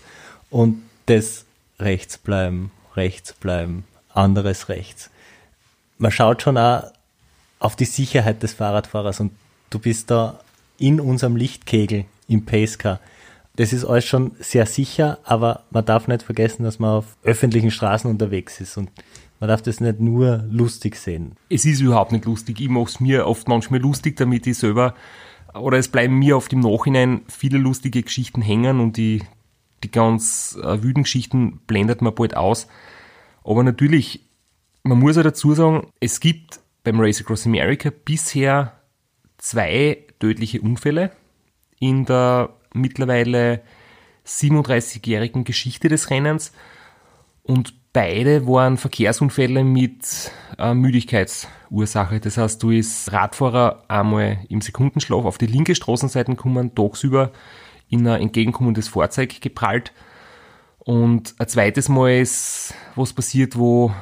und 0.50 0.82
das 1.06 1.44
rechts 1.80 2.16
bleiben, 2.16 2.70
rechts 2.96 3.32
bleiben, 3.34 3.84
anderes 4.12 4.68
rechts. 4.68 5.10
Man 5.98 6.10
schaut 6.10 6.42
schon 6.42 6.58
auch 6.58 6.84
auf 7.58 7.76
die 7.76 7.84
Sicherheit 7.84 8.42
des 8.42 8.52
Fahrradfahrers 8.52 9.20
und 9.20 9.32
du 9.70 9.78
bist 9.78 10.10
da 10.10 10.40
in 10.78 11.00
unserem 11.00 11.36
Lichtkegel 11.36 12.04
im 12.28 12.44
Pacecar. 12.44 13.00
Das 13.56 13.72
ist 13.72 13.84
alles 13.84 14.04
schon 14.04 14.32
sehr 14.40 14.66
sicher, 14.66 15.18
aber 15.24 15.62
man 15.70 15.84
darf 15.84 16.08
nicht 16.08 16.22
vergessen, 16.22 16.64
dass 16.64 16.78
man 16.78 16.90
auf 16.90 17.16
öffentlichen 17.22 17.70
Straßen 17.70 18.10
unterwegs 18.10 18.60
ist 18.60 18.76
und 18.76 18.90
man 19.40 19.48
darf 19.48 19.62
das 19.62 19.80
nicht 19.80 20.00
nur 20.00 20.44
lustig 20.50 20.96
sehen. 20.96 21.36
Es 21.48 21.64
ist 21.64 21.80
überhaupt 21.80 22.12
nicht 22.12 22.24
lustig. 22.24 22.60
Ich 22.60 22.68
mache 22.68 22.86
es 22.86 23.00
mir 23.00 23.26
oft 23.26 23.46
manchmal 23.46 23.80
lustig, 23.80 24.16
damit 24.16 24.46
ich 24.46 24.58
selber, 24.58 24.94
oder 25.54 25.78
es 25.78 25.88
bleiben 25.88 26.18
mir 26.18 26.36
oft 26.36 26.52
im 26.52 26.60
Nachhinein 26.60 27.22
viele 27.28 27.58
lustige 27.58 28.02
Geschichten 28.02 28.42
hängen 28.42 28.80
und 28.80 28.96
die, 28.96 29.22
die 29.84 29.90
ganz 29.90 30.58
äh, 30.62 30.82
wüden 30.82 31.04
Geschichten 31.04 31.60
blendet 31.66 32.02
man 32.02 32.14
bald 32.14 32.36
aus. 32.36 32.66
Aber 33.44 33.62
natürlich, 33.62 34.20
man 34.82 34.98
muss 34.98 35.18
auch 35.18 35.22
dazu 35.22 35.54
sagen, 35.54 35.88
es 36.00 36.20
gibt 36.20 36.60
beim 36.82 37.00
Race 37.00 37.20
Across 37.20 37.46
America 37.46 37.90
bisher 38.04 38.72
zwei 39.38 39.98
tödliche 40.18 40.60
Unfälle 40.60 41.10
in 41.78 42.04
der 42.04 42.50
mittlerweile 42.72 43.62
37-jährigen 44.26 45.44
Geschichte 45.44 45.88
des 45.88 46.10
Rennens 46.10 46.52
und 47.42 47.74
beide 47.92 48.46
waren 48.46 48.78
Verkehrsunfälle 48.78 49.64
mit 49.64 50.32
äh, 50.58 50.74
Müdigkeitsursache. 50.74 52.20
Das 52.20 52.38
heißt, 52.38 52.62
du 52.62 52.70
ist 52.70 53.12
Radfahrer 53.12 53.84
einmal 53.88 54.38
im 54.48 54.60
Sekundenschlaf 54.60 55.24
auf 55.24 55.38
die 55.38 55.46
linke 55.46 55.74
Straßenseite 55.74 56.32
gekommen, 56.32 56.74
tagsüber 56.74 57.32
in 57.94 58.06
ein 58.06 58.20
entgegenkommendes 58.20 58.88
Fahrzeug 58.88 59.40
geprallt 59.40 59.92
und 60.78 61.34
ein 61.38 61.48
zweites 61.48 61.88
Mal 61.88 62.20
ist 62.20 62.74
was 62.94 63.12
passiert, 63.12 63.58
wo 63.58 63.92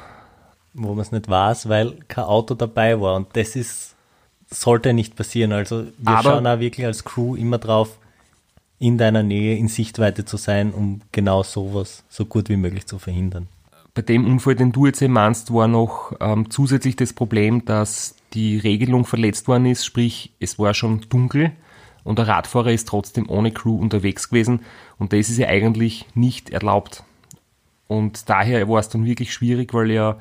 wo 0.73 0.89
man 0.89 0.99
es 0.99 1.11
nicht 1.11 1.29
weiß, 1.29 1.69
weil 1.69 1.97
kein 2.07 2.25
Auto 2.25 2.55
dabei 2.55 2.99
war. 2.99 3.15
Und 3.15 3.27
das 3.33 3.55
ist, 3.55 3.95
sollte 4.49 4.93
nicht 4.93 5.15
passieren. 5.15 5.51
Also 5.51 5.85
wir 5.97 6.21
schauen 6.23 6.47
auch 6.47 6.59
wirklich 6.59 6.85
als 6.85 7.03
Crew 7.03 7.35
immer 7.35 7.59
drauf, 7.59 7.99
in 8.79 8.97
deiner 8.97 9.23
Nähe, 9.23 9.55
in 9.55 9.67
Sichtweite 9.67 10.25
zu 10.25 10.35
sein, 10.35 10.73
um 10.73 11.01
genau 11.11 11.43
sowas 11.43 12.03
so 12.09 12.25
gut 12.25 12.49
wie 12.49 12.57
möglich 12.57 12.85
zu 12.85 12.99
verhindern. 12.99 13.47
Bei 13.93 14.01
dem 14.01 14.25
Unfall, 14.25 14.55
den 14.55 14.71
du 14.71 14.87
jetzt 14.87 15.01
meinst, 15.01 15.53
war 15.53 15.67
noch 15.67 16.13
ähm, 16.19 16.49
zusätzlich 16.49 16.95
das 16.95 17.13
Problem, 17.13 17.63
dass 17.65 18.15
die 18.33 18.57
Regelung 18.57 19.05
verletzt 19.05 19.47
worden 19.47 19.67
ist, 19.67 19.85
sprich 19.85 20.33
es 20.39 20.57
war 20.57 20.73
schon 20.73 21.05
dunkel 21.07 21.51
und 22.03 22.19
der 22.19 22.27
Radfahrer 22.27 22.71
ist 22.71 22.87
trotzdem 22.87 23.29
ohne 23.29 23.51
Crew 23.51 23.77
unterwegs 23.77 24.29
gewesen 24.29 24.61
und 24.97 25.13
das 25.13 25.29
ist 25.29 25.37
ja 25.37 25.47
eigentlich 25.47 26.05
nicht 26.13 26.49
erlaubt. 26.49 27.03
Und 27.87 28.29
daher 28.29 28.67
war 28.69 28.79
es 28.79 28.89
dann 28.89 29.05
wirklich 29.05 29.33
schwierig, 29.33 29.73
weil 29.73 29.91
ja 29.91 30.17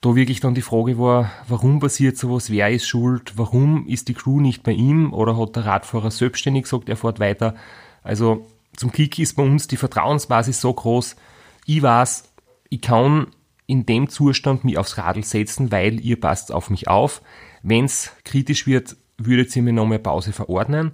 da 0.00 0.14
wirklich 0.14 0.40
dann 0.40 0.54
die 0.54 0.62
Frage 0.62 0.98
war, 0.98 1.30
warum 1.48 1.80
passiert 1.80 2.18
sowas, 2.18 2.50
wer 2.50 2.70
ist 2.70 2.86
schuld, 2.86 3.32
warum 3.36 3.86
ist 3.86 4.08
die 4.08 4.14
Crew 4.14 4.40
nicht 4.40 4.62
bei 4.62 4.72
ihm 4.72 5.14
oder 5.14 5.38
hat 5.38 5.56
der 5.56 5.64
Radfahrer 5.64 6.10
selbstständig 6.10 6.64
gesagt, 6.64 6.90
er 6.90 6.96
fährt 6.96 7.20
weiter. 7.20 7.54
Also 8.02 8.46
Zum 8.76 8.92
Kick 8.92 9.18
ist 9.18 9.34
bei 9.34 9.42
uns 9.42 9.68
die 9.68 9.76
Vertrauensbasis 9.76 10.60
so 10.60 10.72
groß. 10.72 11.16
Ich 11.64 11.80
weiß, 11.80 12.24
ich 12.68 12.80
kann 12.80 13.28
in 13.66 13.86
dem 13.86 14.08
Zustand 14.08 14.64
mich 14.64 14.78
aufs 14.78 14.98
Radl 14.98 15.24
setzen, 15.24 15.72
weil 15.72 16.00
ihr 16.00 16.20
passt 16.20 16.52
auf 16.52 16.70
mich 16.70 16.88
auf. 16.88 17.22
Wenn 17.62 17.86
es 17.86 18.12
kritisch 18.24 18.66
wird, 18.66 18.96
würdet 19.18 19.54
ihr 19.54 19.62
mir 19.62 19.72
noch 19.72 19.86
mehr 19.86 19.98
Pause 19.98 20.32
verordnen. 20.32 20.92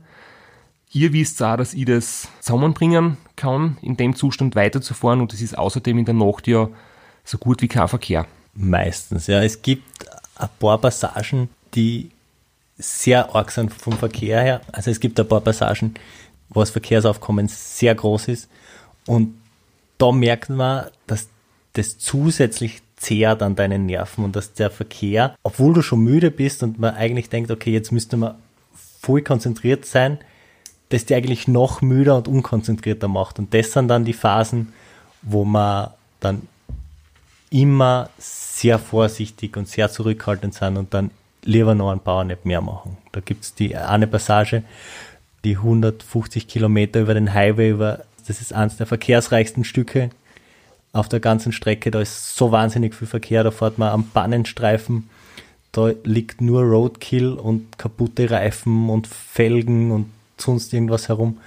Ihr 0.93 1.13
wisst 1.13 1.43
auch, 1.43 1.57
dass 1.57 1.75
ich 1.75 1.85
das 1.85 2.29
zusammenbringen 2.41 3.17
kann, 3.37 3.79
in 3.81 3.97
dem 3.97 4.17
Zustand 4.17 4.57
weiterzufahren 4.57 5.21
und 5.21 5.33
es 5.33 5.41
ist 5.41 5.57
außerdem 5.57 5.99
in 5.99 6.05
der 6.05 6.15
Nacht 6.15 6.49
ja 6.49 6.69
so 7.25 7.39
gut 7.39 7.63
wie 7.63 7.69
kein 7.69 7.89
Verkehr. 7.89 8.27
Meistens, 8.55 9.29
ja. 9.29 9.43
Es 9.43 9.63
gibt 9.63 9.85
ein 10.37 10.49
paar 10.59 10.79
Passagen, 10.79 11.49
die 11.75 12.11
sehr 12.77 13.35
arg 13.35 13.53
sind 13.53 13.73
vom 13.73 13.93
Verkehr 13.93 14.43
her. 14.43 14.61
Also 14.73 14.91
es 14.91 14.99
gibt 14.99 15.21
ein 15.21 15.29
paar 15.29 15.41
Passagen, 15.41 15.95
wo 16.49 16.61
das 16.61 16.71
Verkehrsaufkommen 16.71 17.47
sehr 17.47 17.95
groß 17.95 18.29
ist 18.29 18.49
und 19.07 19.35
da 19.99 20.13
merkt 20.13 20.49
man, 20.49 20.87
dass 21.07 21.29
das 21.75 21.99
zusätzlich 21.99 22.83
zehrt 23.01 23.43
an 23.43 23.57
deinen 23.57 23.87
Nerven 23.87 24.25
und 24.25 24.37
dass 24.37 24.53
der 24.53 24.71
Verkehr, 24.71 25.35
obwohl 25.43 25.73
du 25.73 25.83
schon 25.83 26.01
müde 26.01 26.31
bist 26.31 26.63
und 26.63 26.79
man 26.79 26.95
eigentlich 26.95 27.31
denkt, 27.31 27.51
okay, 27.51 27.73
jetzt 27.73 27.93
müsste 27.93 28.19
man 28.19 28.35
voll 29.01 29.23
konzentriert 29.23 29.87
sein, 29.87 30.19
dass 30.91 31.07
die 31.07 31.15
eigentlich 31.15 31.49
noch 31.49 31.81
müder 31.81 32.17
und 32.17 32.29
unkonzentrierter 32.29 33.09
macht. 33.09 33.39
Und 33.39 33.55
das 33.55 33.73
sind 33.73 33.89
dann 33.89 34.05
die 34.05 34.13
Phasen, 34.13 34.73
wo 35.23 35.45
man 35.45 35.91
dann 36.21 36.43
immer 37.51 38.11
sehr 38.19 38.79
vorsichtig 38.79 39.57
und 39.57 39.67
sehr 39.67 39.91
zurückhaltend 39.91 40.55
sind 40.55 40.77
und 40.77 40.93
dann 40.93 41.11
lieber 41.43 41.75
noch 41.75 41.91
ein 41.91 42.01
paar 42.01 42.25
nicht 42.25 42.45
mehr 42.45 42.61
machen. 42.61 42.99
Da 43.13 43.21
gibt 43.21 43.45
es 43.45 43.55
die 43.55 43.77
eine 43.77 44.07
Passage, 44.07 44.63
die 45.45 45.57
150 45.57 46.49
Kilometer 46.49 47.01
über 47.01 47.15
den 47.15 47.33
Highway, 47.33 47.71
über, 47.71 48.01
das 48.27 48.43
ist 48.43 48.53
eines 48.53 48.77
der 48.77 48.87
verkehrsreichsten 48.87 49.65
Stücke 49.65 50.11
auf 50.93 51.09
der 51.09 51.21
ganzen 51.21 51.53
Strecke. 51.53 51.91
Da 51.91 52.01
ist 52.01 52.37
so 52.37 52.53
wahnsinnig 52.53 52.95
viel 52.95 53.09
Verkehr, 53.09 53.45
da 53.45 53.51
fährt 53.51 53.79
man 53.79 53.91
am 53.91 54.09
Bannenstreifen, 54.13 55.09
da 55.73 55.93
liegt 56.05 56.41
nur 56.41 56.63
Roadkill 56.63 57.33
und 57.33 57.79
kaputte 57.79 58.31
Reifen 58.31 58.89
und 58.89 59.07
Felgen 59.07 59.93
und 59.93 60.11
sonst 60.37 60.73
irgendwas 60.73 61.09
herum. 61.09 61.39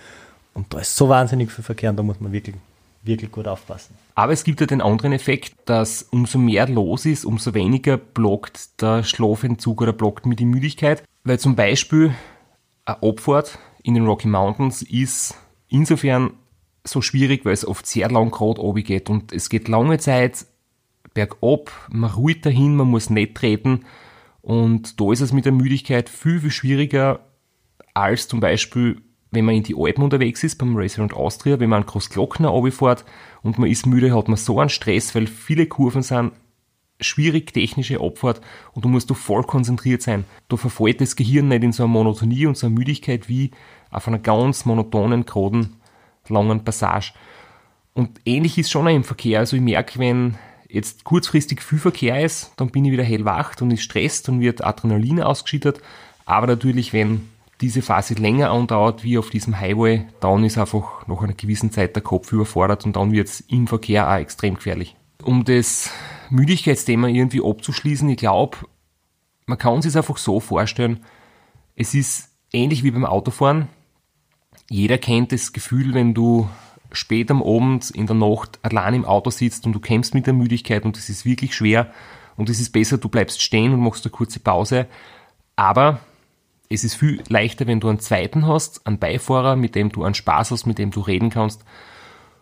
Und 0.54 0.74
da 0.74 0.80
ist 0.80 0.96
so 0.96 1.10
wahnsinnig 1.10 1.52
viel 1.52 1.64
Verkehr 1.64 1.90
und 1.90 1.98
da 1.98 2.04
muss 2.04 2.20
man 2.20 2.32
wirklich, 2.32 2.56
wirklich 3.04 3.32
gut 3.32 3.48
aufpassen. 3.48 3.96
Aber 4.16 4.32
es 4.32 4.44
gibt 4.44 4.62
ja 4.62 4.68
den 4.68 4.82
anderen 4.82 5.12
Effekt, 5.12 5.56
dass 5.66 6.04
umso 6.04 6.38
mehr 6.38 6.68
los 6.70 7.06
ist, 7.06 7.26
umso 7.26 7.54
weniger 7.54 7.98
blockt 7.98 8.82
der 8.82 9.04
Schlafentzug 9.04 9.82
oder 9.82 9.94
blockt 9.94 10.26
mir 10.26 10.36
die 10.36 10.46
Müdigkeit. 10.46 11.04
Weil 11.24 11.40
zum 11.40 11.56
Beispiel 11.56 12.14
eine 12.86 13.02
Abfahrt 13.02 13.58
in 13.82 13.96
den 13.96 14.06
Rocky 14.06 14.28
Mountains 14.28 14.84
ist 14.84 15.36
insofern 15.70 16.32
so 16.84 17.02
schwierig, 17.02 17.46
weil 17.46 17.54
es 17.54 17.66
oft 17.66 17.86
sehr 17.86 18.10
lang 18.10 18.32
gerade 18.32 18.62
oben 18.62 18.84
geht 18.84 19.10
und 19.10 19.32
es 19.32 19.50
geht 19.50 19.68
lange 19.68 19.98
Zeit 20.00 20.46
bergab, 21.14 21.72
man 21.90 22.12
ruht 22.12 22.46
dahin, 22.46 22.76
man 22.76 22.90
muss 22.90 23.10
nicht 23.10 23.36
treten 23.36 23.86
und 24.42 25.00
da 25.00 25.12
ist 25.12 25.22
es 25.22 25.32
mit 25.32 25.46
der 25.46 25.52
Müdigkeit 25.52 26.10
viel, 26.10 26.42
viel 26.42 26.52
schwieriger 26.52 27.20
als 27.94 28.28
zum 28.28 28.40
Beispiel, 28.40 29.02
wenn 29.32 29.46
man 29.46 29.56
in 29.56 29.64
die 29.64 29.76
Alpen 29.78 30.04
unterwegs 30.04 30.44
ist, 30.44 30.58
beim 30.58 30.76
Racer 30.76 31.02
und 31.02 31.14
Austria, 31.14 31.60
wenn 31.60 31.70
man 31.70 31.84
an 31.84 31.88
Großglockner 31.88 32.72
fährt 32.72 33.06
und 33.42 33.58
man 33.58 33.70
ist 33.70 33.86
müde, 33.86 34.16
hat 34.16 34.28
man 34.28 34.38
so 34.38 34.60
einen 34.60 34.70
Stress, 34.70 35.16
weil 35.16 35.28
viele 35.28 35.68
Kurven 35.68 36.02
sind 36.02 36.34
schwierig 37.00 37.54
technische 37.54 38.00
Abfahrt 38.00 38.42
und 38.74 38.86
du 38.86 38.90
musst 38.90 39.10
du 39.10 39.14
voll 39.14 39.44
konzentriert 39.44 40.02
sein. 40.02 40.26
Da 40.50 40.58
verfällt 40.58 41.02
das 41.02 41.16
Gehirn 41.16 41.48
nicht 41.48 41.64
in 41.64 41.72
so 41.72 41.84
eine 41.84 41.92
Monotonie 41.92 42.46
und 42.46 42.58
so 42.58 42.68
eine 42.68 42.76
Müdigkeit 42.76 43.30
wie 43.30 43.52
auf 43.92 44.08
einer 44.08 44.20
ganz 44.20 44.66
monotonen, 44.66 45.26
geraden, 45.26 45.78
langen 46.30 46.64
Passage. 46.64 47.14
Und 47.94 48.22
ähnlich 48.26 48.58
ist 48.58 48.72
schon 48.72 48.88
auch 48.88 48.92
im 48.92 49.04
Verkehr. 49.04 49.40
Also 49.40 49.56
ich 49.56 49.62
merke, 49.62 50.00
wenn 50.00 50.36
jetzt 50.68 51.04
kurzfristig 51.04 51.62
viel 51.62 51.80
Verkehr 51.80 52.24
ist, 52.24 52.52
dann 52.58 52.70
bin 52.70 52.86
ich 52.86 52.92
wieder 52.92 53.04
hellwacht 53.04 53.62
und 53.62 53.72
ist 53.72 53.84
stresst 53.84 54.30
und 54.30 54.42
wird 54.42 54.64
Adrenalin 54.64 55.22
ausgeschüttet. 55.22 55.82
Aber 56.26 56.48
natürlich, 56.48 56.94
wenn 56.94 57.30
diese 57.62 57.82
Phase 57.82 58.16
länger 58.16 58.52
andauert 58.52 59.04
wie 59.04 59.18
auf 59.18 59.30
diesem 59.30 59.60
Highway, 59.60 60.06
dann 60.20 60.44
ist 60.44 60.58
einfach 60.58 61.08
nach 61.08 61.22
einer 61.22 61.34
gewissen 61.34 61.72
Zeit 61.72 61.96
der 61.96 62.04
Kopf 62.04 62.32
überfordert 62.32 62.86
und 62.86 62.96
dann 62.96 63.12
wird 63.12 63.28
es 63.28 63.42
im 63.42 63.68
Verkehr 63.68 64.10
auch 64.10 64.18
extrem 64.18 64.56
gefährlich. 64.56 64.96
Um 65.24 65.46
das 65.46 65.90
Müdigkeitsthema 66.30 67.08
irgendwie 67.08 67.42
abzuschließen, 67.42 68.10
ich 68.10 68.18
glaube, 68.18 68.58
man 69.46 69.58
kann 69.58 69.82
sich 69.82 69.96
einfach 69.96 70.18
so 70.18 70.40
vorstellen, 70.40 71.00
es 71.76 71.94
ist 71.94 72.30
ähnlich 72.52 72.84
wie 72.84 72.92
beim 72.92 73.06
Autofahren. 73.06 73.68
Jeder 74.74 74.98
kennt 74.98 75.32
das 75.32 75.54
Gefühl, 75.54 75.94
wenn 75.94 76.16
du 76.16 76.50
spät 76.92 77.30
am 77.30 77.44
Abend 77.44 77.92
in 77.92 78.08
der 78.08 78.16
Nacht 78.16 78.58
allein 78.64 78.96
im 78.96 79.06
Auto 79.06 79.30
sitzt 79.30 79.68
und 79.68 79.74
du 79.74 79.80
kämpfst 79.80 80.16
mit 80.16 80.26
der 80.26 80.34
Müdigkeit 80.34 80.84
und 80.84 80.98
es 80.98 81.10
ist 81.10 81.26
wirklich 81.26 81.54
schwer 81.54 81.94
und 82.38 82.50
es 82.50 82.60
ist 82.60 82.72
besser, 82.72 82.98
du 82.98 83.08
bleibst 83.08 83.44
stehen 83.44 83.72
und 83.72 83.82
machst 83.82 84.04
eine 84.04 84.12
kurze 84.12 84.40
Pause. 84.40 84.88
Aber 85.56 86.00
es 86.72 86.84
ist 86.84 86.96
viel 86.96 87.22
leichter, 87.30 87.68
wenn 87.68 87.82
du 87.82 87.88
einen 87.88 88.00
zweiten 88.00 88.48
hast, 88.48 88.88
einen 88.88 88.98
Beifahrer, 88.98 89.56
mit 89.56 89.76
dem 89.76 89.92
du 89.92 90.06
einen 90.06 90.16
Spaß 90.16 90.50
hast, 90.50 90.66
mit 90.66 90.80
dem 90.80 90.90
du 90.90 91.02
reden 91.02 91.30
kannst. 91.30 91.64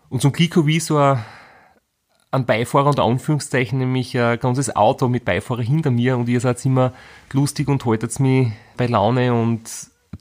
Und 0.08 0.22
zum 0.22 0.32
Glück 0.32 0.56
habe 0.56 0.72
ich 0.72 0.86
so 0.86 1.00
ein 1.00 2.46
Beifahrer 2.46 2.92
unter 2.92 3.04
Anführungszeichen, 3.04 3.78
nämlich 3.78 4.18
ein 4.18 4.40
ganzes 4.40 4.74
Auto 4.74 5.10
mit 5.10 5.26
Beifahrer 5.26 5.64
hinter 5.64 5.92
mir 5.92 6.16
und 6.16 6.30
ihr 6.30 6.40
seid 6.40 6.66
immer 6.66 6.94
lustig 7.34 7.68
und 7.68 7.86
haltet 7.86 8.18
mich 8.22 8.54
bei 8.78 8.88
Laune 8.88 9.34
und 9.34 9.70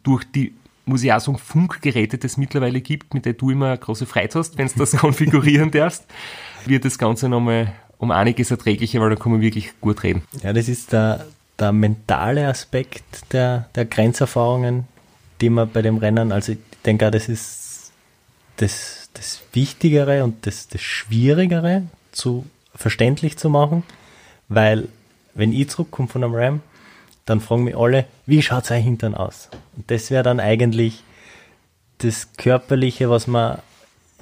durch 0.02 0.24
die, 0.24 0.54
muss 0.90 1.02
ich 1.02 1.12
auch 1.12 1.20
sagen, 1.20 1.38
Funkgeräte, 1.38 2.18
es 2.22 2.36
mittlerweile 2.36 2.80
gibt, 2.80 3.14
mit 3.14 3.24
denen 3.24 3.38
du 3.38 3.50
immer 3.50 3.68
eine 3.68 3.78
große 3.78 4.06
Freude 4.06 4.38
hast, 4.38 4.58
wenn 4.58 4.68
du 4.68 4.74
das 4.76 4.92
konfigurieren 4.96 5.70
darfst, 5.70 6.04
wird 6.66 6.84
das 6.84 6.98
Ganze 6.98 7.28
nochmal 7.28 7.72
um 7.96 8.10
einiges 8.10 8.50
erträglicher, 8.50 9.00
weil 9.00 9.10
da 9.10 9.16
kann 9.16 9.32
man 9.32 9.40
wirklich 9.40 9.80
gut 9.80 10.02
reden. 10.02 10.22
Ja, 10.42 10.52
das 10.52 10.68
ist 10.68 10.92
der, 10.92 11.26
der 11.58 11.72
mentale 11.72 12.48
Aspekt 12.48 13.32
der, 13.32 13.68
der 13.74 13.84
Grenzerfahrungen, 13.84 14.86
die 15.40 15.50
man 15.50 15.70
bei 15.70 15.80
dem 15.80 15.96
Rennen, 15.96 16.32
also 16.32 16.52
ich 16.52 16.58
denke 16.84 17.06
auch, 17.06 17.10
das 17.10 17.28
ist 17.28 17.92
das, 18.56 19.08
das 19.14 19.40
Wichtigere 19.52 20.24
und 20.24 20.46
das, 20.46 20.68
das 20.68 20.80
Schwierigere 20.82 21.84
zu 22.12 22.44
verständlich 22.74 23.36
zu 23.36 23.48
machen, 23.48 23.84
weil 24.48 24.88
wenn 25.34 25.52
ich 25.52 25.68
zurückkomme 25.68 26.08
von 26.08 26.24
einem 26.24 26.34
Ram, 26.34 26.60
dann 27.30 27.40
fragen 27.40 27.64
mich 27.64 27.76
alle, 27.76 28.06
wie 28.26 28.42
schaut 28.42 28.66
sein 28.66 28.82
Hintern 28.82 29.14
aus? 29.14 29.48
Und 29.76 29.90
das 29.90 30.10
wäre 30.10 30.22
dann 30.22 30.40
eigentlich 30.40 31.02
das 31.98 32.32
Körperliche, 32.36 33.08
was 33.08 33.26
man 33.26 33.58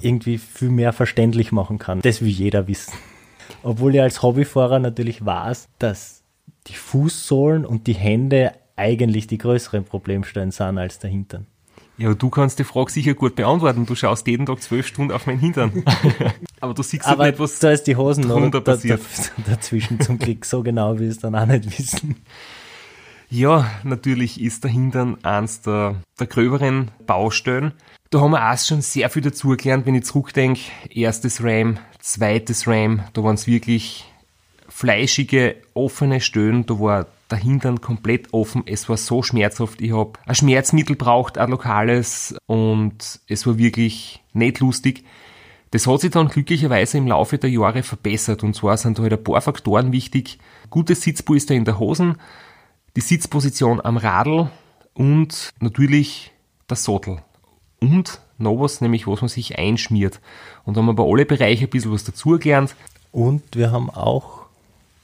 irgendwie 0.01 0.37
viel 0.37 0.69
mehr 0.69 0.93
verständlich 0.93 1.51
machen 1.51 1.79
kann. 1.79 2.01
Das 2.01 2.21
will 2.21 2.29
jeder 2.29 2.67
wissen. 2.67 2.93
Obwohl 3.63 3.95
ich 3.95 4.01
als 4.01 4.21
Hobbyfahrer 4.21 4.79
natürlich 4.79 5.25
weiß, 5.25 5.67
dass 5.79 6.21
die 6.67 6.75
Fußsohlen 6.75 7.65
und 7.65 7.87
die 7.87 7.93
Hände 7.93 8.53
eigentlich 8.75 9.27
die 9.27 9.37
größeren 9.37 9.83
Problemstellen 9.83 10.51
sind 10.51 10.77
als 10.77 10.99
der 10.99 11.09
Hintern. 11.09 11.47
Ja, 11.97 12.13
du 12.13 12.29
kannst 12.29 12.59
die 12.59 12.63
Frage 12.63 12.91
sicher 12.91 13.13
gut 13.13 13.35
beantworten. 13.35 13.85
Du 13.85 13.93
schaust 13.93 14.25
jeden 14.27 14.45
Tag 14.45 14.61
zwölf 14.61 14.87
Stunden 14.87 15.11
auf 15.11 15.25
meinen 15.25 15.39
Hintern. 15.39 15.83
Aber 16.61 16.73
du 16.73 16.81
siehst 16.81 17.05
Aber 17.05 17.23
halt 17.23 17.33
nicht, 17.35 17.41
was 17.41 17.59
da 17.59 17.71
ist 17.71 17.83
die 17.83 17.97
Hosen 17.97 18.25
noch 18.25 18.37
drunter 18.37 18.61
da, 18.61 18.71
da, 18.71 18.77
passiert. 18.77 19.01
dazwischen 19.45 19.99
zum 19.99 20.17
Glück. 20.17 20.45
So 20.45 20.63
genau 20.63 20.97
will 20.97 21.07
ich 21.07 21.15
es 21.15 21.19
dann 21.19 21.35
auch 21.35 21.45
nicht 21.45 21.77
wissen. 21.77 22.15
Ja, 23.31 23.69
natürlich 23.83 24.41
ist 24.41 24.63
der 24.63 24.71
Hintern 24.71 25.23
eins 25.23 25.61
der, 25.61 25.95
der 26.19 26.25
gröberen 26.25 26.89
Baustellen. 27.05 27.73
Da 28.09 28.21
haben 28.21 28.31
wir 28.31 28.51
auch 28.51 28.57
schon 28.57 28.81
sehr 28.81 29.07
viel 29.11 29.21
dazu 29.21 29.49
gelernt, 29.49 29.85
wenn 29.85 29.93
ich 29.93 30.05
zurückdenke. 30.05 30.61
Erstes 30.89 31.43
RAM, 31.43 31.77
zweites 31.99 32.67
RAM, 32.67 33.03
da 33.13 33.23
waren 33.23 33.35
es 33.35 33.45
wirklich 33.45 34.11
fleischige, 34.67 35.57
offene 35.75 36.21
Stöhnen, 36.21 36.65
da 36.65 36.79
war 36.79 37.05
der 37.29 37.37
Hintern 37.37 37.81
komplett 37.81 38.33
offen, 38.33 38.63
es 38.65 38.89
war 38.89 38.97
so 38.97 39.21
schmerzhaft, 39.21 39.81
ich 39.81 39.91
habe 39.91 40.13
ein 40.25 40.33
Schmerzmittel 40.33 40.95
braucht, 40.95 41.37
ein 41.37 41.51
lokales 41.51 42.35
und 42.47 43.19
es 43.27 43.45
war 43.45 43.59
wirklich 43.59 44.23
nicht 44.33 44.59
lustig. 44.59 45.03
Das 45.69 45.85
hat 45.85 46.01
sich 46.01 46.09
dann 46.09 46.29
glücklicherweise 46.29 46.97
im 46.97 47.05
Laufe 47.05 47.37
der 47.37 47.51
Jahre 47.51 47.83
verbessert 47.83 48.43
und 48.43 48.55
zwar 48.55 48.77
sind 48.77 48.97
da 48.97 49.03
halt 49.03 49.13
ein 49.13 49.23
paar 49.23 49.41
Faktoren 49.41 49.91
wichtig. 49.91 50.39
Gutes 50.71 51.03
Sitzpolster 51.03 51.53
in 51.53 51.65
der 51.65 51.77
Hosen, 51.77 52.15
die 52.99 53.05
Sitzposition 53.05 53.79
am 53.79 53.95
Radl 53.95 54.49
und 54.93 55.51
natürlich 55.61 56.33
der 56.69 56.75
Sattel. 56.75 57.19
Und 57.79 58.19
noch 58.37 58.59
was, 58.59 58.81
nämlich 58.81 59.07
was 59.07 59.21
man 59.21 59.29
sich 59.29 59.57
einschmiert. 59.57 60.19
Und 60.65 60.75
da 60.75 60.81
haben 60.81 60.87
wir 60.87 60.95
bei 60.95 61.05
alle 61.05 61.25
Bereiche 61.25 61.63
ein 61.63 61.69
bisschen 61.69 61.93
was 61.93 62.03
dazugelernt. 62.03 62.75
Und 63.13 63.55
wir 63.55 63.71
haben 63.71 63.89
auch, 63.89 64.41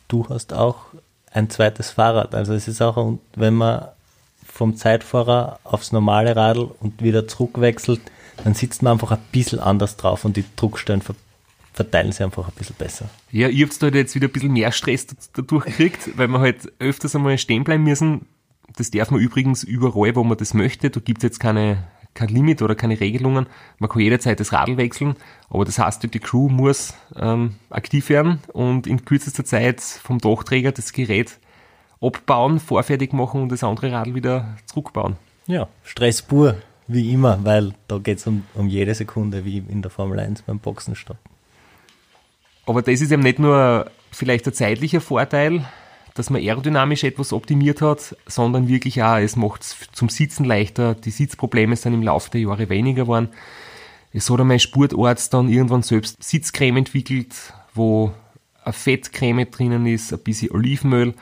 du 0.09 0.27
hast 0.27 0.51
auch 0.51 0.87
ein 1.31 1.49
zweites 1.49 1.91
Fahrrad. 1.91 2.35
Also 2.35 2.53
es 2.53 2.67
ist 2.67 2.81
auch, 2.81 3.17
wenn 3.33 3.53
man 3.53 3.87
vom 4.45 4.75
Zeitfahrer 4.75 5.59
aufs 5.63 5.93
normale 5.93 6.35
Radl 6.35 6.69
und 6.81 7.01
wieder 7.01 7.29
zurückwechselt, 7.29 8.01
dann 8.43 8.55
sitzt 8.55 8.83
man 8.83 8.93
einfach 8.93 9.11
ein 9.11 9.23
bisschen 9.31 9.61
anders 9.61 9.95
drauf 9.95 10.25
und 10.25 10.35
die 10.35 10.43
Druckstellen 10.57 11.01
ver 11.01 11.15
verteilen 11.75 12.11
sich 12.11 12.23
einfach 12.23 12.47
ein 12.47 12.53
bisschen 12.57 12.75
besser. 12.77 13.09
Ja, 13.31 13.49
ihr 13.49 13.65
habt 13.65 13.81
da 13.81 13.85
halt 13.85 13.95
jetzt 13.95 14.15
wieder 14.15 14.27
ein 14.27 14.31
bisschen 14.31 14.53
mehr 14.53 14.71
Stress 14.71 15.07
dadurch 15.33 15.65
gekriegt, 15.65 16.17
weil 16.17 16.27
wir 16.29 16.39
halt 16.39 16.71
öfters 16.79 17.15
einmal 17.15 17.37
stehen 17.37 17.63
bleiben 17.63 17.83
müssen. 17.83 18.27
Das 18.77 18.91
darf 18.91 19.11
man 19.11 19.19
übrigens 19.19 19.63
überall, 19.63 20.15
wo 20.15 20.23
man 20.23 20.37
das 20.37 20.53
möchte. 20.53 20.89
Da 20.89 20.99
gibt's 20.99 21.23
jetzt 21.23 21.39
keine 21.39 21.83
kein 22.15 22.29
Limit 22.29 22.61
oder 22.61 22.75
keine 22.75 22.99
Regelungen. 22.99 23.45
Man 23.77 23.89
kann 23.89 24.01
jederzeit 24.01 24.39
das 24.39 24.53
Radl 24.53 24.77
wechseln, 24.77 25.15
aber 25.49 25.65
das 25.65 25.77
heißt, 25.77 26.01
die 26.11 26.19
Crew 26.19 26.49
muss 26.49 26.93
ähm, 27.17 27.55
aktiv 27.69 28.09
werden 28.09 28.39
und 28.53 28.87
in 28.87 29.05
kürzester 29.05 29.45
Zeit 29.45 29.81
vom 29.81 30.19
Dachträger 30.19 30.71
das 30.71 30.93
Gerät 30.93 31.37
abbauen, 32.01 32.59
vorfertig 32.59 33.13
machen 33.13 33.43
und 33.43 33.51
das 33.51 33.63
andere 33.63 33.91
Radl 33.91 34.15
wieder 34.15 34.55
zurückbauen. 34.65 35.17
Ja, 35.45 35.67
Stress 35.83 36.21
pur, 36.21 36.55
wie 36.87 37.11
immer, 37.11 37.43
weil 37.43 37.73
da 37.87 37.97
geht 37.97 38.19
es 38.19 38.27
um, 38.27 38.45
um 38.55 38.67
jede 38.67 38.95
Sekunde, 38.95 39.45
wie 39.45 39.57
in 39.57 39.81
der 39.81 39.91
Formel 39.91 40.19
1 40.19 40.43
beim 40.43 40.59
Boxenstopp. 40.59 41.17
Aber 42.65 42.81
das 42.81 43.01
ist 43.01 43.11
eben 43.11 43.23
nicht 43.23 43.39
nur 43.39 43.89
vielleicht 44.11 44.47
ein 44.47 44.53
zeitlicher 44.53 45.01
Vorteil, 45.01 45.65
dass 46.15 46.29
man 46.29 46.41
aerodynamisch 46.41 47.03
etwas 47.03 47.33
optimiert 47.33 47.81
hat, 47.81 48.15
sondern 48.25 48.67
wirklich 48.67 49.03
auch, 49.03 49.17
es 49.17 49.35
macht 49.35 49.61
es 49.61 49.75
zum 49.91 50.09
Sitzen 50.09 50.45
leichter, 50.45 50.95
die 50.95 51.11
Sitzprobleme 51.11 51.75
sind 51.75 51.93
im 51.93 52.03
Laufe 52.03 52.31
der 52.31 52.41
Jahre 52.41 52.69
weniger 52.69 53.03
geworden. 53.03 53.29
Es 54.13 54.29
hat 54.29 54.39
einmal 54.39 54.59
Sportarzt 54.59 55.33
dann 55.33 55.49
irgendwann 55.49 55.83
selbst 55.83 56.23
Sitzcreme 56.23 56.77
entwickelt, 56.77 57.35
wo 57.73 58.13
eine 58.63 58.71
Fettcreme 58.71 59.51
drinnen 59.51 59.85
ist, 59.85 60.13
ein 60.13 60.19
bisschen 60.19 60.51
Olivenöl, 60.51 61.13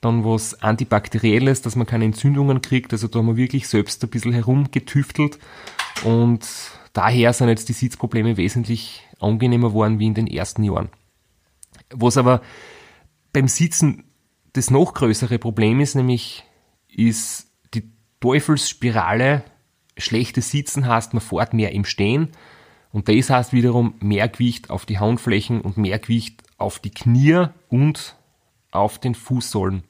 dann 0.00 0.24
was 0.24 0.60
Antibakterielles, 0.60 1.62
dass 1.62 1.76
man 1.76 1.86
keine 1.86 2.06
Entzündungen 2.06 2.60
kriegt. 2.60 2.92
Also 2.92 3.06
da 3.06 3.20
haben 3.20 3.28
wir 3.28 3.36
wirklich 3.36 3.68
selbst 3.68 4.02
ein 4.02 4.10
bisschen 4.10 4.32
herumgetüftelt 4.32 5.38
und 6.02 6.44
daher 6.92 7.32
sind 7.32 7.48
jetzt 7.48 7.68
die 7.68 7.72
Sitzprobleme 7.72 8.36
wesentlich 8.36 9.04
angenehmer 9.20 9.68
geworden 9.68 9.98
wie 9.98 10.06
in 10.06 10.14
den 10.14 10.26
ersten 10.26 10.64
Jahren. 10.64 10.88
Was 11.90 12.16
aber 12.16 12.42
beim 13.32 13.48
Sitzen 13.48 14.04
das 14.52 14.70
noch 14.70 14.94
größere 14.94 15.38
Problem 15.38 15.80
ist, 15.80 15.94
nämlich 15.94 16.44
ist 16.88 17.48
die 17.74 17.90
Teufelsspirale, 18.20 19.44
schlechtes 19.96 20.50
Sitzen 20.50 20.86
heißt, 20.86 21.14
man 21.14 21.20
fährt 21.20 21.54
mehr 21.54 21.72
im 21.72 21.84
Stehen 21.84 22.30
und 22.92 23.08
das 23.08 23.30
heißt 23.30 23.52
wiederum 23.52 23.94
mehr 24.00 24.28
Gewicht 24.28 24.70
auf 24.70 24.86
die 24.86 24.98
Handflächen 24.98 25.60
und 25.60 25.76
mehr 25.76 25.98
Gewicht 25.98 26.42
auf 26.58 26.78
die 26.78 26.90
Knie 26.90 27.46
und 27.68 28.16
auf 28.72 28.98
den 28.98 29.14
Fußsohlen. 29.14 29.84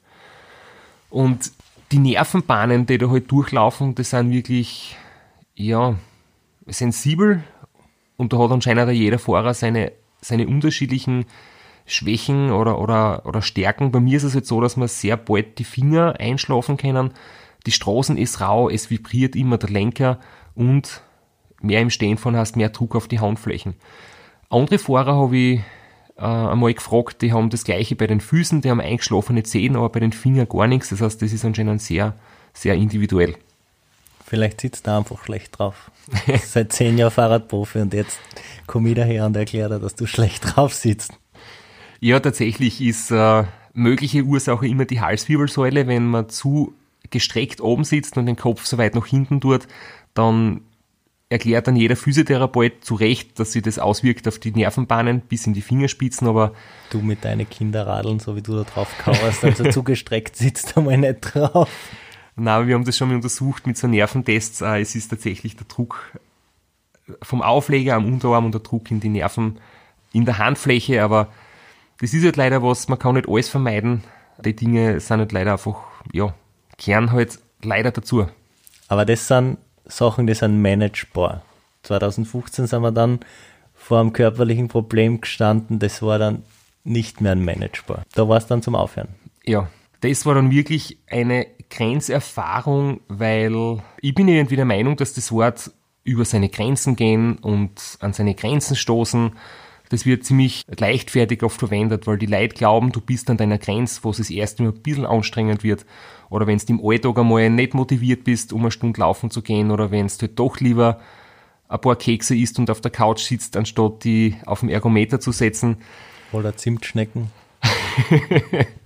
Und 1.09 1.51
die 1.91 1.99
Nervenbahnen, 1.99 2.85
die 2.85 2.97
da 2.97 3.09
halt 3.09 3.29
durchlaufen, 3.31 3.95
das 3.95 4.11
sind 4.11 4.31
wirklich, 4.31 4.95
ja, 5.55 5.95
sensibel 6.67 7.43
und 8.21 8.33
da 8.33 8.37
hat 8.37 8.51
anscheinend 8.51 8.91
jeder 8.91 9.19
Fahrer 9.19 9.53
seine, 9.55 9.91
seine 10.21 10.47
unterschiedlichen 10.47 11.25
Schwächen 11.87 12.51
oder, 12.51 12.79
oder, 12.79 13.25
oder 13.25 13.41
Stärken. 13.41 13.91
Bei 13.91 13.99
mir 13.99 14.15
ist 14.15 14.23
es 14.23 14.35
jetzt 14.35 14.47
so, 14.47 14.61
dass 14.61 14.77
man 14.77 14.87
sehr 14.87 15.17
bald 15.17 15.57
die 15.57 15.63
Finger 15.63 16.15
einschlafen 16.19 16.77
können. 16.77 17.11
Die 17.65 17.71
Straßen 17.71 18.17
ist 18.17 18.39
rau, 18.39 18.69
es 18.69 18.91
vibriert 18.91 19.35
immer 19.35 19.57
der 19.57 19.69
Lenker 19.69 20.19
und 20.53 21.01
mehr 21.61 21.81
im 21.81 21.89
Stehen 21.89 22.17
von 22.17 22.35
hast 22.35 22.55
mehr 22.55 22.69
Druck 22.69 22.95
auf 22.95 23.07
die 23.07 23.19
Handflächen. 23.19 23.73
Andere 24.49 24.77
Fahrer 24.77 25.15
habe 25.15 25.35
ich 25.35 25.59
äh, 26.17 26.21
einmal 26.21 26.73
gefragt, 26.75 27.23
die 27.23 27.33
haben 27.33 27.49
das 27.49 27.63
gleiche 27.63 27.95
bei 27.95 28.05
den 28.05 28.21
Füßen, 28.21 28.61
die 28.61 28.69
haben 28.69 28.81
eingeschlafene 28.81 29.41
Zehen, 29.41 29.75
aber 29.75 29.89
bei 29.89 29.99
den 29.99 30.11
Fingern 30.11 30.47
gar 30.47 30.67
nichts. 30.67 30.89
Das 30.89 31.01
heißt, 31.01 31.21
das 31.21 31.33
ist 31.33 31.43
anscheinend 31.43 31.81
sehr, 31.81 32.15
sehr 32.53 32.75
individuell. 32.75 33.35
Vielleicht 34.31 34.61
sitzt 34.61 34.87
er 34.87 34.97
einfach 34.97 35.25
schlecht 35.25 35.59
drauf. 35.59 35.91
Seit 36.45 36.71
zehn 36.71 36.97
Jahren 36.97 37.11
Fahrradprofi 37.11 37.79
und 37.79 37.93
jetzt 37.93 38.17
komme 38.65 38.87
ich 38.87 38.95
daher 38.95 39.25
und 39.25 39.35
erkläre 39.35 39.71
dir, 39.71 39.79
dass 39.79 39.95
du 39.95 40.05
schlecht 40.05 40.55
drauf 40.55 40.73
sitzt. 40.73 41.11
Ja, 41.99 42.17
tatsächlich 42.17 42.79
ist 42.79 43.11
äh, 43.11 43.43
mögliche 43.73 44.23
Ursache 44.23 44.65
immer 44.69 44.85
die 44.85 45.01
Halswirbelsäule. 45.01 45.85
Wenn 45.85 46.05
man 46.05 46.29
zu 46.29 46.73
gestreckt 47.09 47.59
oben 47.59 47.83
sitzt 47.83 48.15
und 48.15 48.25
den 48.25 48.37
Kopf 48.37 48.65
so 48.65 48.77
weit 48.77 48.95
nach 48.95 49.05
hinten 49.05 49.41
tut, 49.41 49.67
dann 50.13 50.61
erklärt 51.27 51.67
dann 51.67 51.75
jeder 51.75 51.97
Physiotherapeut 51.97 52.85
zu 52.85 52.95
Recht, 52.95 53.37
dass 53.37 53.51
sich 53.51 53.63
das 53.63 53.79
auswirkt 53.79 54.29
auf 54.29 54.39
die 54.39 54.51
Nervenbahnen 54.51 55.19
bis 55.19 55.45
in 55.45 55.53
die 55.53 55.61
Fingerspitzen, 55.61 56.25
aber 56.25 56.53
Du 56.89 57.01
mit 57.01 57.25
deinen 57.25 57.49
Kinderradeln, 57.49 58.21
so 58.21 58.37
wie 58.37 58.41
du 58.41 58.55
da 58.55 58.63
drauf 58.63 58.97
kauerst, 58.97 59.43
also 59.43 59.65
zugestreckt 59.71 60.37
sitzt 60.37 60.77
einmal 60.77 60.97
nicht 60.97 61.19
drauf. 61.19 61.69
Na, 62.35 62.65
wir 62.67 62.75
haben 62.75 62.85
das 62.85 62.97
schon 62.97 63.09
mal 63.09 63.15
untersucht 63.15 63.67
mit 63.67 63.77
so 63.77 63.87
Nerventests. 63.87 64.61
Äh, 64.61 64.81
es 64.81 64.95
ist 64.95 65.09
tatsächlich 65.09 65.55
der 65.55 65.67
Druck 65.67 66.11
vom 67.21 67.41
Aufleger 67.41 67.95
am 67.95 68.05
Unterarm 68.05 68.45
und 68.45 68.53
der 68.53 68.61
Druck 68.61 68.89
in 68.91 68.99
die 68.99 69.09
Nerven 69.09 69.59
in 70.13 70.25
der 70.25 70.37
Handfläche, 70.37 71.03
aber 71.03 71.27
das 71.99 72.13
ist 72.13 72.23
halt 72.23 72.37
leider 72.37 72.63
was, 72.63 72.87
man 72.87 72.99
kann 72.99 73.15
nicht 73.15 73.29
alles 73.29 73.49
vermeiden. 73.49 74.03
Die 74.43 74.55
Dinge 74.55 74.99
sind 74.99 75.19
halt 75.19 75.31
leider 75.31 75.53
einfach, 75.53 75.77
ja, 76.11 76.33
kehren 76.77 77.11
halt 77.11 77.39
leider 77.61 77.91
dazu. 77.91 78.27
Aber 78.87 79.05
das 79.05 79.27
sind 79.27 79.57
Sachen, 79.85 80.27
die 80.27 80.33
sind 80.33 80.61
managebar. 80.61 81.43
2015 81.83 82.67
sind 82.67 82.81
wir 82.81 82.91
dann 82.91 83.19
vor 83.73 83.99
einem 83.99 84.13
körperlichen 84.13 84.67
Problem 84.67 85.21
gestanden, 85.21 85.79
das 85.79 86.01
war 86.01 86.19
dann 86.19 86.43
nicht 86.83 87.21
mehr 87.21 87.35
managebar. 87.35 88.03
Da 88.13 88.27
war 88.27 88.37
es 88.37 88.47
dann 88.47 88.61
zum 88.61 88.75
Aufhören. 88.75 89.09
Ja, 89.43 89.69
das 90.01 90.25
war 90.25 90.35
dann 90.35 90.51
wirklich 90.51 90.97
eine 91.09 91.47
Grenzerfahrung, 91.71 93.01
weil 93.07 93.81
ich 94.01 94.13
bin 94.13 94.27
irgendwie 94.27 94.55
der 94.55 94.65
Meinung, 94.65 94.95
dass 94.97 95.13
das 95.13 95.31
Wort 95.31 95.71
über 96.03 96.25
seine 96.25 96.49
Grenzen 96.49 96.95
gehen 96.95 97.37
und 97.37 97.97
an 97.99 98.13
seine 98.13 98.35
Grenzen 98.35 98.75
stoßen, 98.75 99.31
das 99.91 100.05
wird 100.05 100.23
ziemlich 100.23 100.63
leichtfertig 100.79 101.43
oft 101.43 101.59
verwendet, 101.59 102.07
weil 102.07 102.17
die 102.17 102.25
Leute 102.25 102.55
glauben, 102.55 102.93
du 102.93 103.01
bist 103.01 103.29
an 103.29 103.35
deiner 103.35 103.57
Grenze, 103.57 103.99
wo 104.03 104.11
es 104.11 104.17
das 104.17 104.29
erste 104.29 104.63
Mal 104.63 104.69
ein 104.69 104.81
bisschen 104.81 105.05
anstrengend 105.05 105.65
wird. 105.65 105.85
Oder 106.29 106.47
wenn 106.47 106.59
du 106.59 106.65
im 106.69 106.81
Alltag 106.81 107.17
einmal 107.17 107.49
nicht 107.49 107.73
motiviert 107.73 108.23
bist, 108.23 108.53
um 108.53 108.61
eine 108.61 108.71
Stunde 108.71 109.01
laufen 109.01 109.31
zu 109.31 109.41
gehen, 109.41 109.69
oder 109.69 109.91
wenn 109.91 110.07
du 110.07 110.13
halt 110.21 110.39
doch 110.39 110.61
lieber 110.61 111.01
ein 111.67 111.81
paar 111.81 111.97
Kekse 111.97 112.37
isst 112.37 112.57
und 112.57 112.69
auf 112.69 112.79
der 112.79 112.91
Couch 112.91 113.19
sitzt, 113.19 113.57
anstatt 113.57 114.05
die 114.05 114.37
auf 114.45 114.61
dem 114.61 114.69
Ergometer 114.69 115.19
zu 115.19 115.33
setzen. 115.33 115.77
Oder 116.31 116.55
Zimtschnecken. 116.55 117.29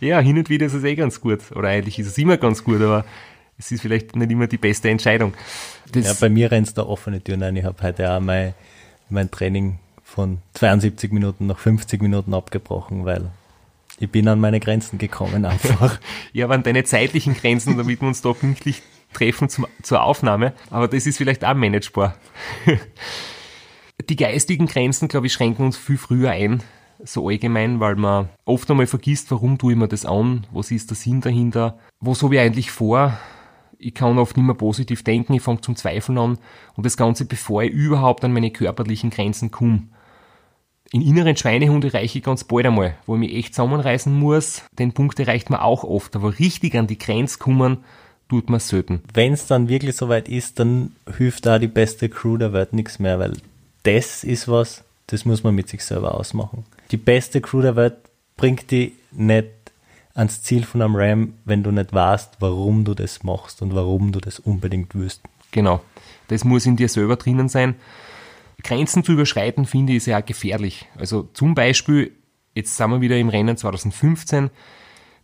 Ja, 0.00 0.20
hin 0.20 0.38
und 0.38 0.48
wieder 0.48 0.66
ist 0.66 0.74
es 0.74 0.84
eh 0.84 0.94
ganz 0.94 1.20
gut. 1.20 1.40
Oder 1.54 1.68
eigentlich 1.68 1.98
ist 1.98 2.06
es 2.06 2.18
immer 2.18 2.36
ganz 2.36 2.62
gut, 2.62 2.80
aber 2.80 3.04
es 3.58 3.72
ist 3.72 3.80
vielleicht 3.80 4.14
nicht 4.14 4.30
immer 4.30 4.46
die 4.46 4.58
beste 4.58 4.88
Entscheidung. 4.88 5.34
Das, 5.92 6.06
Ja, 6.06 6.14
bei 6.20 6.28
mir 6.28 6.50
rennt 6.50 6.76
da 6.78 6.82
offene 6.82 7.22
Türen 7.22 7.42
ein. 7.42 7.56
Ich 7.56 7.64
habe 7.64 7.82
heute 7.82 8.10
auch 8.10 8.20
mein, 8.20 8.54
mein 9.10 9.30
Training 9.30 9.78
von 10.04 10.38
72 10.54 11.12
Minuten 11.12 11.46
nach 11.46 11.58
50 11.58 12.00
Minuten 12.00 12.32
abgebrochen, 12.34 13.04
weil 13.04 13.30
ich 13.98 14.08
bin 14.08 14.28
an 14.28 14.38
meine 14.38 14.60
Grenzen 14.60 14.98
gekommen 14.98 15.44
einfach. 15.44 15.98
ja, 16.32 16.48
waren 16.48 16.62
deine 16.62 16.84
zeitlichen 16.84 17.34
Grenzen, 17.34 17.76
damit 17.76 18.00
wir 18.00 18.08
uns 18.08 18.22
da 18.22 18.32
pünktlich 18.32 18.82
treffen 19.12 19.48
zum, 19.48 19.66
zur 19.82 20.02
Aufnahme. 20.02 20.52
Aber 20.70 20.86
das 20.86 21.06
ist 21.06 21.18
vielleicht 21.18 21.44
auch 21.44 21.54
managebar. 21.54 22.14
Die 24.08 24.16
geistigen 24.16 24.66
Grenzen, 24.66 25.08
glaube 25.08 25.26
ich, 25.26 25.32
schränken 25.32 25.66
uns 25.66 25.76
viel 25.76 25.98
früher 25.98 26.30
ein, 26.30 26.62
so 27.04 27.28
allgemein, 27.28 27.80
weil 27.80 27.96
man 27.96 28.28
oft 28.44 28.70
einmal 28.70 28.86
vergisst, 28.86 29.30
warum 29.30 29.58
tue 29.58 29.72
ich 29.72 29.78
mir 29.78 29.88
das 29.88 30.04
an, 30.04 30.46
was 30.52 30.70
ist 30.70 30.90
der 30.90 30.96
Sinn 30.96 31.20
dahinter, 31.20 31.78
was 32.00 32.22
habe 32.22 32.34
ich 32.34 32.40
eigentlich 32.40 32.70
vor. 32.70 33.16
Ich 33.78 33.94
kann 33.94 34.18
oft 34.18 34.36
nicht 34.36 34.46
mehr 34.46 34.56
positiv 34.56 35.04
denken, 35.04 35.34
ich 35.34 35.42
fange 35.42 35.60
zum 35.60 35.76
Zweifeln 35.76 36.18
an 36.18 36.38
und 36.74 36.86
das 36.86 36.96
Ganze, 36.96 37.24
bevor 37.24 37.62
ich 37.62 37.70
überhaupt 37.70 38.24
an 38.24 38.32
meine 38.32 38.50
körperlichen 38.50 39.10
Grenzen 39.10 39.50
komme. 39.50 39.84
In 40.90 41.02
inneren 41.02 41.36
Schweinehund 41.36 41.84
erreiche 41.84 42.18
ich 42.18 42.24
ganz 42.24 42.44
bald 42.44 42.66
einmal, 42.66 42.94
wo 43.06 43.14
ich 43.14 43.20
mich 43.20 43.34
echt 43.34 43.54
zusammenreißen 43.54 44.12
muss. 44.12 44.62
Den 44.78 44.92
Punkt 44.92 45.20
erreicht 45.20 45.50
man 45.50 45.60
auch 45.60 45.84
oft, 45.84 46.16
aber 46.16 46.38
richtig 46.38 46.74
an 46.76 46.86
die 46.86 46.98
Grenze 46.98 47.38
kommen, 47.38 47.84
tut 48.28 48.48
man 48.50 48.58
selten. 48.58 49.02
Wenn 49.12 49.34
es 49.34 49.46
dann 49.46 49.68
wirklich 49.68 49.96
soweit 49.96 50.28
ist, 50.28 50.58
dann 50.58 50.92
hilft 51.16 51.46
da 51.46 51.58
die 51.58 51.68
beste 51.68 52.08
Crew 52.08 52.38
der 52.38 52.52
Welt 52.52 52.72
nichts 52.72 52.98
mehr, 52.98 53.18
weil 53.18 53.34
das 53.82 54.24
ist 54.24 54.48
was, 54.48 54.82
das 55.08 55.24
muss 55.24 55.42
man 55.42 55.54
mit 55.54 55.68
sich 55.68 55.84
selber 55.84 56.14
ausmachen. 56.14 56.64
Die 56.90 56.96
beste 56.96 57.40
Crew 57.40 57.60
der 57.60 57.76
Welt 57.76 57.96
bringt 58.36 58.70
die 58.70 58.94
nicht 59.10 59.48
ans 60.14 60.42
Ziel 60.42 60.64
von 60.64 60.82
einem 60.82 60.96
Ram, 60.96 61.34
wenn 61.44 61.62
du 61.62 61.70
nicht 61.70 61.92
weißt, 61.92 62.36
warum 62.40 62.84
du 62.84 62.94
das 62.94 63.22
machst 63.22 63.62
und 63.62 63.74
warum 63.74 64.12
du 64.12 64.20
das 64.20 64.38
unbedingt 64.38 64.94
willst. 64.94 65.22
Genau. 65.50 65.80
Das 66.28 66.44
muss 66.44 66.66
in 66.66 66.76
dir 66.76 66.88
selber 66.88 67.16
drinnen 67.16 67.48
sein. 67.48 67.76
Grenzen 68.62 69.04
zu 69.04 69.12
überschreiten, 69.12 69.64
finde 69.64 69.92
ich, 69.92 69.98
ist 69.98 70.06
ja 70.06 70.20
auch 70.20 70.26
gefährlich. 70.26 70.86
Also 70.96 71.28
zum 71.32 71.54
Beispiel, 71.54 72.12
jetzt 72.54 72.76
sind 72.76 72.90
wir 72.90 73.00
wieder 73.00 73.16
im 73.16 73.28
Rennen 73.28 73.56
2015, 73.56 74.50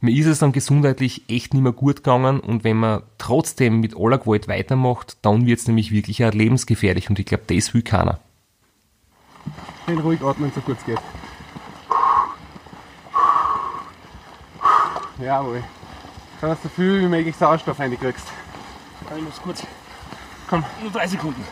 mir 0.00 0.14
ist 0.14 0.26
es 0.26 0.38
dann 0.38 0.52
gesundheitlich 0.52 1.22
echt 1.28 1.54
nicht 1.54 1.62
mehr 1.62 1.72
gut 1.72 1.96
gegangen 1.96 2.38
und 2.40 2.62
wenn 2.62 2.76
man 2.76 3.02
trotzdem 3.18 3.80
mit 3.80 3.96
aller 3.96 4.18
Gewalt 4.18 4.48
weitermacht, 4.48 5.16
dann 5.22 5.46
wird 5.46 5.60
es 5.60 5.66
nämlich 5.66 5.92
wirklich 5.92 6.24
auch 6.24 6.32
lebensgefährlich 6.32 7.08
und 7.08 7.18
ich 7.18 7.26
glaube, 7.26 7.44
das 7.46 7.72
will 7.72 7.82
keiner. 7.82 8.20
Schön 9.86 9.98
ruhig 9.98 10.22
atmen, 10.22 10.50
so 10.54 10.60
kurz 10.60 10.84
geht. 10.84 10.98
Jawohl. 15.18 15.62
Schau, 16.40 16.48
dass 16.48 16.62
du 16.62 16.68
so 16.68 16.74
viel 16.74 17.00
wie 17.00 17.06
möglich 17.06 17.36
Sauerstoff 17.36 17.78
reinkriegst. 17.78 18.26
Ich 19.16 19.22
muss 19.22 19.40
kurz. 19.40 19.62
Komm, 20.48 20.64
nur 20.82 20.90
drei 20.90 21.06
Sekunden. 21.06 21.44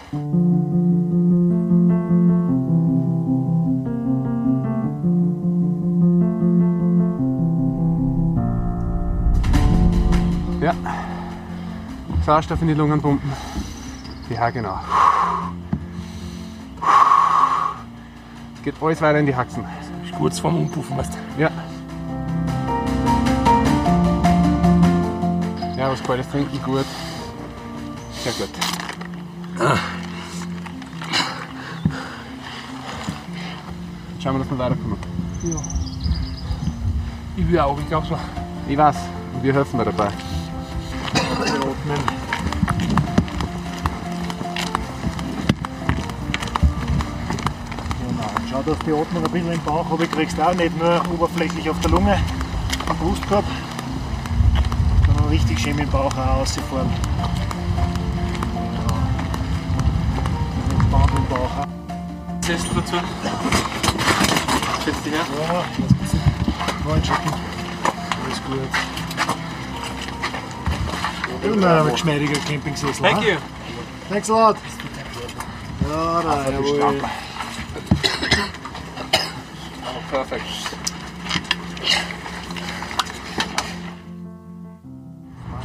Ja. 10.61 10.75
Sauerstoff 12.25 12.63
in 12.63 12.69
die 12.69 12.75
Lungen 12.75 13.03
pumpen. 13.03 13.33
Ja, 14.31 14.51
genau. 14.51 14.79
Geht 18.63 18.75
alles 18.81 19.01
weiter 19.01 19.19
in 19.19 19.27
die 19.27 19.35
Haxen. 19.35 19.65
Ist 20.05 20.13
kurz 20.13 20.39
vorm 20.39 20.57
Umpuffen, 20.57 20.97
weißt 20.97 21.15
du. 21.15 21.43
Ja. 21.43 21.51
Ja, 25.77 25.91
was 25.91 26.03
kaltes 26.03 26.29
Trinken 26.29 26.63
gut. 26.63 26.87
Sehr 28.23 28.33
gut. 28.33 28.51
Schauen 34.23 34.35
wir, 34.35 34.39
dass 34.39 34.51
wir 34.51 34.59
weiterkommen. 34.59 34.99
Ich 37.37 37.49
will 37.49 37.59
auch, 37.59 37.79
ich 37.79 37.89
glaube 37.89 38.07
so. 38.07 38.17
Ich 38.69 38.77
weiß, 38.77 38.97
und 39.35 39.43
wir 39.43 39.53
helfen 39.53 39.77
mir 39.77 39.85
dabei. 39.85 40.09
Genau. 48.65 48.75
Dass 48.75 48.87
die 48.87 48.93
Atmung 48.93 49.25
ein 49.25 49.31
bisschen 49.31 49.53
im 49.53 49.61
Bauch 49.63 49.91
habe, 49.91 50.07
kriegst 50.07 50.39
du 50.39 50.43
auch 50.43 50.55
nicht 50.55 50.79
nur 50.79 51.03
oberflächlich 51.13 51.69
auf 51.69 51.81
der 51.81 51.91
Lunge, 51.91 52.19
am 52.89 52.97
Brustkorb, 52.97 53.45
sondern 55.07 55.27
richtig 55.27 55.59
schön 55.59 55.77
mit 55.77 55.87
dem 55.87 55.91
Bauch 55.91 56.13
auch 56.17 56.41
rausfahren. 56.41 56.89
Genau. 58.55 58.99
Entspannt 60.71 61.13
im 61.17 61.27
Bauch 61.27 61.59
auch. 61.59 61.67
Sessel 62.45 62.71
dazu. 62.75 62.97
Setz 64.85 65.03
dich 65.03 65.13
her. 65.13 65.25
Ja, 66.89 67.01
checken. 67.01 67.33
Alles 68.25 68.43
gut. 68.45 68.69
Immer 71.43 71.83
ein 71.83 71.93
geschmeidiger 71.93 72.39
Campingsessel. 72.41 73.03
Thank 73.03 73.19
ha? 73.19 73.23
you. 73.23 73.37
Thanks 74.09 74.31
a 74.31 74.33
lot. 74.33 74.57
Ja, 75.89 76.23
da, 76.23 76.51
jawohl. 76.51 77.01
Perfekt. 80.13 80.45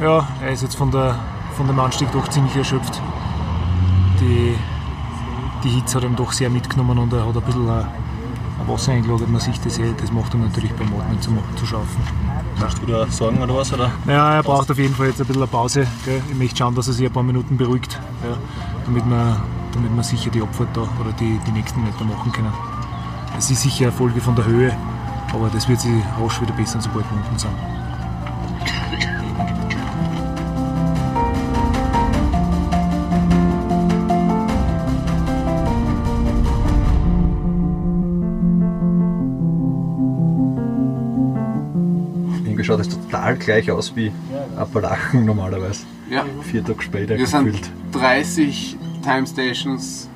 Ja, 0.00 0.26
er 0.42 0.50
ist 0.52 0.62
jetzt 0.62 0.74
von, 0.74 0.90
der, 0.90 1.16
von 1.54 1.66
dem 1.66 1.78
Anstieg 1.78 2.10
doch 2.12 2.26
ziemlich 2.28 2.56
erschöpft. 2.56 2.98
Die, 4.20 4.56
die 5.62 5.68
Hitze 5.68 5.98
hat 5.98 6.04
ihn 6.04 6.16
doch 6.16 6.32
sehr 6.32 6.48
mitgenommen 6.48 6.96
und 6.96 7.12
er 7.12 7.26
hat 7.26 7.36
ein 7.36 7.42
bisschen 7.42 7.68
ein, 7.68 7.84
ein 8.60 8.68
Wasser 8.68 8.92
eingelagert. 8.92 9.28
Man 9.28 9.40
sieht 9.42 9.62
das 9.66 9.78
eh, 9.78 9.92
das 10.00 10.10
macht 10.12 10.32
ihm 10.32 10.40
natürlich 10.40 10.72
beim 10.72 10.94
Atmen 10.98 11.20
zu, 11.20 11.30
zu 11.56 11.66
schaffen. 11.66 12.02
Hast 12.58 12.80
du 12.80 12.86
da 12.86 13.06
Sorgen 13.08 13.42
oder 13.42 13.54
was? 13.54 13.70
Oder? 13.74 13.90
Ja, 14.06 14.36
er 14.36 14.42
braucht 14.42 14.70
auf 14.70 14.78
jeden 14.78 14.94
Fall 14.94 15.08
jetzt 15.08 15.20
ein 15.20 15.26
bisschen 15.26 15.42
eine 15.42 15.50
Pause. 15.50 15.86
Gell? 16.06 16.22
Ich 16.30 16.38
möchte 16.38 16.56
schauen, 16.56 16.74
dass 16.74 16.86
er 16.88 16.94
sich 16.94 17.04
ein 17.04 17.12
paar 17.12 17.22
Minuten 17.22 17.58
beruhigt, 17.58 18.00
ja, 18.24 18.34
damit, 18.86 19.04
wir, 19.04 19.42
damit 19.74 19.94
wir 19.94 20.02
sicher 20.02 20.30
die 20.30 20.40
Abfahrt 20.40 20.74
da 20.74 20.88
oder 21.00 21.12
die, 21.20 21.38
die 21.46 21.52
nächsten 21.52 21.84
Meter 21.84 22.04
machen 22.04 22.32
können. 22.32 22.77
Es 23.38 23.52
ist 23.52 23.62
sicher 23.62 23.84
eine 23.84 23.92
Folge 23.92 24.20
von 24.20 24.34
der 24.34 24.46
Höhe, 24.46 24.76
aber 25.32 25.48
das 25.48 25.68
wird 25.68 25.80
sich 25.80 25.92
rasch 26.20 26.40
wieder 26.40 26.52
bessern, 26.54 26.80
sobald 26.80 27.06
wir 27.08 27.18
unten 27.18 27.38
sind. 27.38 27.52
Irgendwie 42.44 42.64
schaut 42.64 42.80
das 42.80 42.88
total 42.88 43.36
gleich 43.36 43.70
aus 43.70 43.94
wie 43.94 44.10
Appalachen 44.56 45.24
normalerweise. 45.24 45.84
Ja, 46.10 46.24
Vier 46.42 46.64
Tage 46.64 46.82
später 46.82 47.16
wir 47.16 47.26
sind 47.26 47.44
gefühlt. 47.44 47.70
30 47.92 48.76
Time 49.04 49.26
Stations 49.26 50.08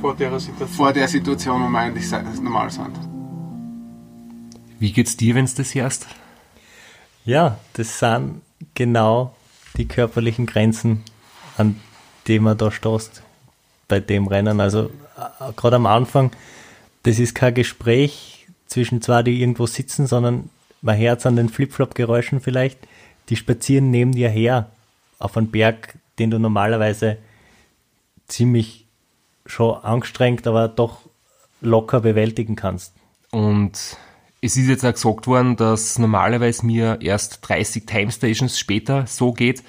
Vor 0.00 0.16
der 0.16 0.40
Situation. 0.40 0.68
vor 0.68 0.92
der 0.92 1.08
Situation, 1.08 1.62
wo 1.62 1.68
wir 1.68 1.78
eigentlich 1.78 2.10
normal 2.40 2.70
sind. 2.70 2.98
Wie 4.78 4.92
geht's 4.92 5.16
dir, 5.16 5.34
wenn's 5.34 5.54
das 5.54 5.74
hörst? 5.74 6.06
Ja, 7.26 7.58
das 7.74 7.98
sind 7.98 8.40
genau 8.74 9.34
die 9.76 9.86
körperlichen 9.86 10.46
Grenzen, 10.46 11.04
an 11.58 11.78
die 12.26 12.38
man 12.38 12.56
da 12.56 12.70
stoßt 12.70 13.22
bei 13.88 14.00
dem 14.00 14.26
Rennen. 14.26 14.60
Also 14.60 14.90
äh, 15.18 15.52
gerade 15.54 15.76
am 15.76 15.86
Anfang, 15.86 16.30
das 17.02 17.18
ist 17.18 17.34
kein 17.34 17.54
Gespräch 17.54 18.46
zwischen 18.66 19.02
zwei, 19.02 19.22
die 19.22 19.40
irgendwo 19.40 19.66
sitzen, 19.66 20.06
sondern 20.06 20.48
man 20.80 20.96
hört 20.96 21.26
an 21.26 21.36
den 21.36 21.50
Flip-Flop-Geräuschen 21.50 22.40
vielleicht, 22.40 22.78
die 23.28 23.36
spazieren 23.36 23.90
neben 23.90 24.12
dir 24.12 24.30
her 24.30 24.70
auf 25.18 25.36
einen 25.36 25.50
Berg, 25.50 25.98
den 26.18 26.30
du 26.30 26.38
normalerweise 26.38 27.18
ziemlich 28.28 28.79
schon 29.46 29.82
angestrengt, 29.82 30.46
aber 30.46 30.68
doch 30.68 31.00
locker 31.60 32.00
bewältigen 32.00 32.56
kannst. 32.56 32.94
Und 33.30 33.96
es 34.40 34.56
ist 34.56 34.68
jetzt 34.68 34.84
auch 34.84 34.92
gesagt 34.92 35.26
worden, 35.26 35.56
dass 35.56 35.98
normalerweise 35.98 36.64
mir 36.64 36.98
erst 37.00 37.48
30 37.48 37.86
Time 37.86 38.10
Stations 38.10 38.58
später 38.58 39.06
so 39.06 39.32
geht. 39.32 39.62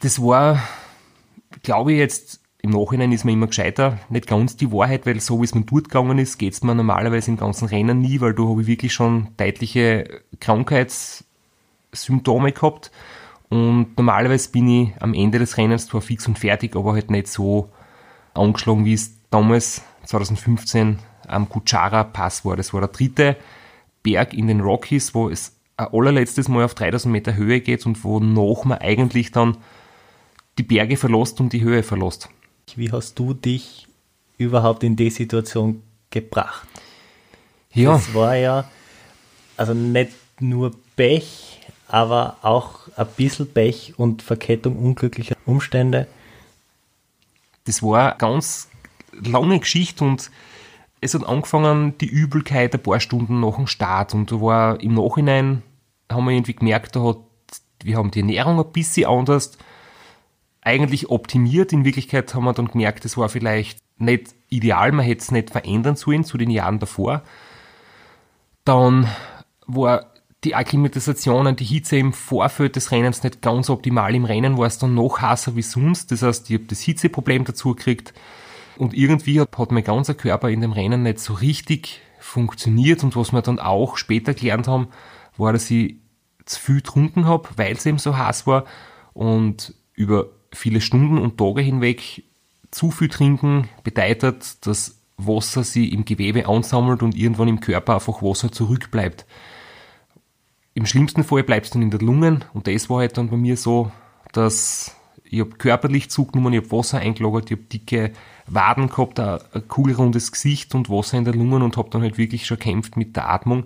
Das 0.00 0.22
war, 0.22 0.62
glaube 1.62 1.92
ich 1.92 1.98
jetzt, 1.98 2.40
im 2.62 2.70
Nachhinein 2.70 3.12
ist 3.12 3.24
man 3.24 3.34
immer 3.34 3.46
gescheiter, 3.46 3.98
nicht 4.08 4.26
ganz 4.26 4.56
die 4.56 4.72
Wahrheit, 4.72 5.06
weil 5.06 5.20
so 5.20 5.40
wie 5.40 5.44
es 5.44 5.54
mir 5.54 5.62
dort 5.62 5.84
gegangen 5.84 6.18
ist, 6.18 6.38
geht 6.38 6.52
es 6.52 6.62
mir 6.62 6.74
normalerweise 6.74 7.30
im 7.30 7.36
ganzen 7.36 7.68
Rennen 7.68 8.00
nie, 8.00 8.20
weil 8.20 8.34
da 8.34 8.42
habe 8.42 8.62
ich 8.62 8.66
wirklich 8.66 8.92
schon 8.92 9.28
deutliche 9.36 10.22
Krankheitssymptome 10.40 12.50
gehabt. 12.52 12.90
Und 13.48 13.96
normalerweise 13.96 14.50
bin 14.50 14.68
ich 14.68 15.00
am 15.00 15.14
Ende 15.14 15.38
des 15.38 15.56
Rennens 15.56 15.86
zwar 15.86 16.00
fix 16.00 16.26
und 16.26 16.40
fertig, 16.40 16.74
aber 16.74 16.94
halt 16.94 17.10
nicht 17.10 17.28
so 17.28 17.70
angeschlagen, 18.36 18.84
wie 18.84 18.94
es 18.94 19.12
damals 19.30 19.82
2015 20.04 20.98
am 21.26 21.48
Kuchara 21.48 22.04
Pass 22.04 22.44
war. 22.44 22.56
Das 22.56 22.72
war 22.72 22.80
der 22.80 22.88
dritte 22.88 23.36
Berg 24.02 24.32
in 24.34 24.46
den 24.46 24.60
Rockies, 24.60 25.14
wo 25.14 25.28
es 25.28 25.56
ein 25.76 25.88
allerletztes 25.92 26.48
Mal 26.48 26.64
auf 26.64 26.74
3000 26.74 27.12
Meter 27.12 27.34
Höhe 27.34 27.60
geht 27.60 27.84
und 27.86 28.02
wonach 28.04 28.64
man 28.64 28.78
eigentlich 28.78 29.32
dann 29.32 29.56
die 30.58 30.62
Berge 30.62 30.96
verlässt 30.96 31.40
und 31.40 31.52
die 31.52 31.62
Höhe 31.62 31.82
verlässt. 31.82 32.28
Wie 32.76 32.90
hast 32.90 33.18
du 33.18 33.34
dich 33.34 33.86
überhaupt 34.38 34.82
in 34.84 34.96
die 34.96 35.10
Situation 35.10 35.82
gebracht? 36.10 36.66
Ja, 37.72 37.92
Das 37.92 38.14
war 38.14 38.36
ja 38.36 38.68
also 39.56 39.74
nicht 39.74 40.12
nur 40.40 40.72
Pech, 40.96 41.60
aber 41.88 42.36
auch 42.42 42.88
ein 42.96 43.06
bisschen 43.16 43.52
Pech 43.52 43.94
und 43.96 44.22
Verkettung 44.22 44.76
unglücklicher 44.76 45.36
Umstände. 45.46 46.06
Das 47.66 47.82
war 47.82 48.10
eine 48.10 48.18
ganz 48.18 48.68
lange 49.12 49.58
Geschichte 49.60 50.04
und 50.04 50.30
es 51.00 51.14
hat 51.14 51.26
angefangen, 51.26 51.98
die 51.98 52.06
Übelkeit 52.06 52.74
ein 52.74 52.82
paar 52.82 53.00
Stunden 53.00 53.40
nach 53.40 53.56
dem 53.56 53.66
Start 53.66 54.14
und 54.14 54.32
da 54.32 54.40
war 54.40 54.80
im 54.80 54.94
Nachhinein, 54.94 55.62
haben 56.10 56.24
wir 56.24 56.32
irgendwie 56.32 56.54
gemerkt, 56.54 56.96
da 56.96 57.02
hat, 57.02 57.18
wir 57.82 57.96
haben 57.96 58.10
die 58.10 58.20
Ernährung 58.20 58.58
ein 58.58 58.72
bisschen 58.72 59.06
anders 59.06 59.58
eigentlich 60.62 61.10
optimiert. 61.10 61.72
In 61.72 61.84
Wirklichkeit 61.84 62.34
haben 62.34 62.44
wir 62.44 62.52
dann 62.52 62.68
gemerkt, 62.68 63.04
das 63.04 63.16
war 63.16 63.28
vielleicht 63.28 63.78
nicht 63.98 64.34
ideal, 64.48 64.92
man 64.92 65.04
hätte 65.04 65.22
es 65.22 65.30
nicht 65.30 65.50
verändern 65.50 65.96
sollen 65.96 66.24
zu 66.24 66.38
den 66.38 66.50
Jahren 66.50 66.78
davor. 66.78 67.22
Dann 68.64 69.08
war 69.66 70.12
die 70.46 70.54
Akklimatisation 70.54 71.48
und 71.48 71.58
die 71.58 71.64
Hitze 71.64 71.96
im 71.96 72.12
Vorfeld 72.12 72.76
des 72.76 72.92
Rennens 72.92 73.24
nicht 73.24 73.42
ganz 73.42 73.68
optimal. 73.68 74.14
Im 74.14 74.24
Rennen 74.24 74.56
war 74.56 74.66
es 74.66 74.78
dann 74.78 74.94
noch 74.94 75.20
heißer 75.20 75.56
wie 75.56 75.62
sonst. 75.62 76.12
Das 76.12 76.22
heißt, 76.22 76.48
ich 76.48 76.54
habe 76.54 76.66
das 76.68 76.80
Hitzeproblem 76.80 77.44
dazu 77.44 77.74
gekriegt. 77.74 78.14
Und 78.78 78.94
irgendwie 78.94 79.40
hat, 79.40 79.58
hat 79.58 79.72
mein 79.72 79.82
ganzer 79.82 80.14
Körper 80.14 80.48
in 80.48 80.60
dem 80.60 80.72
Rennen 80.72 81.02
nicht 81.02 81.18
so 81.18 81.34
richtig 81.34 82.00
funktioniert. 82.20 83.02
Und 83.02 83.16
was 83.16 83.32
wir 83.32 83.42
dann 83.42 83.58
auch 83.58 83.96
später 83.96 84.34
gelernt 84.34 84.68
haben, 84.68 84.88
war, 85.36 85.52
dass 85.52 85.68
ich 85.70 85.96
zu 86.44 86.60
viel 86.60 86.76
getrunken 86.76 87.26
habe, 87.26 87.48
weil 87.56 87.72
es 87.72 87.84
eben 87.84 87.98
so 87.98 88.16
heiß 88.16 88.46
war. 88.46 88.64
Und 89.12 89.74
über 89.94 90.26
viele 90.52 90.80
Stunden 90.80 91.18
und 91.18 91.38
Tage 91.38 91.60
hinweg 91.60 92.22
zu 92.70 92.92
viel 92.92 93.08
trinken 93.08 93.68
bedeutet, 93.82 94.64
dass 94.64 95.02
Wasser 95.16 95.64
sich 95.64 95.92
im 95.92 96.04
Gewebe 96.04 96.46
ansammelt 96.46 97.02
und 97.02 97.16
irgendwann 97.16 97.48
im 97.48 97.60
Körper 97.60 97.94
einfach 97.94 98.22
Wasser 98.22 98.52
zurückbleibt. 98.52 99.26
Im 100.76 100.84
schlimmsten 100.84 101.24
Fall 101.24 101.42
bleibt 101.42 101.64
es 101.64 101.72
dann 101.72 101.80
in 101.80 101.90
der 101.90 102.00
Lungen. 102.00 102.44
Und 102.52 102.66
das 102.66 102.90
war 102.90 102.98
halt 102.98 103.16
dann 103.16 103.30
bei 103.30 103.38
mir 103.38 103.56
so, 103.56 103.90
dass 104.32 104.94
ich 105.24 105.40
habe 105.40 105.52
körperlich 105.52 106.10
zugenommen, 106.10 106.52
ich 106.52 106.60
habe 106.60 106.70
Wasser 106.70 106.98
eingelagert, 106.98 107.50
ich 107.50 107.56
habe 107.56 107.66
dicke 107.66 108.12
Waden 108.46 108.90
gehabt, 108.90 109.18
ein, 109.18 109.40
kugelrundes 109.68 110.30
Gesicht 110.32 110.74
und 110.74 110.90
Wasser 110.90 111.16
in 111.16 111.24
der 111.24 111.32
Lungen 111.32 111.62
und 111.62 111.78
habe 111.78 111.88
dann 111.88 112.02
halt 112.02 112.18
wirklich 112.18 112.44
schon 112.44 112.58
kämpft 112.58 112.98
mit 112.98 113.16
der 113.16 113.30
Atmung. 113.30 113.64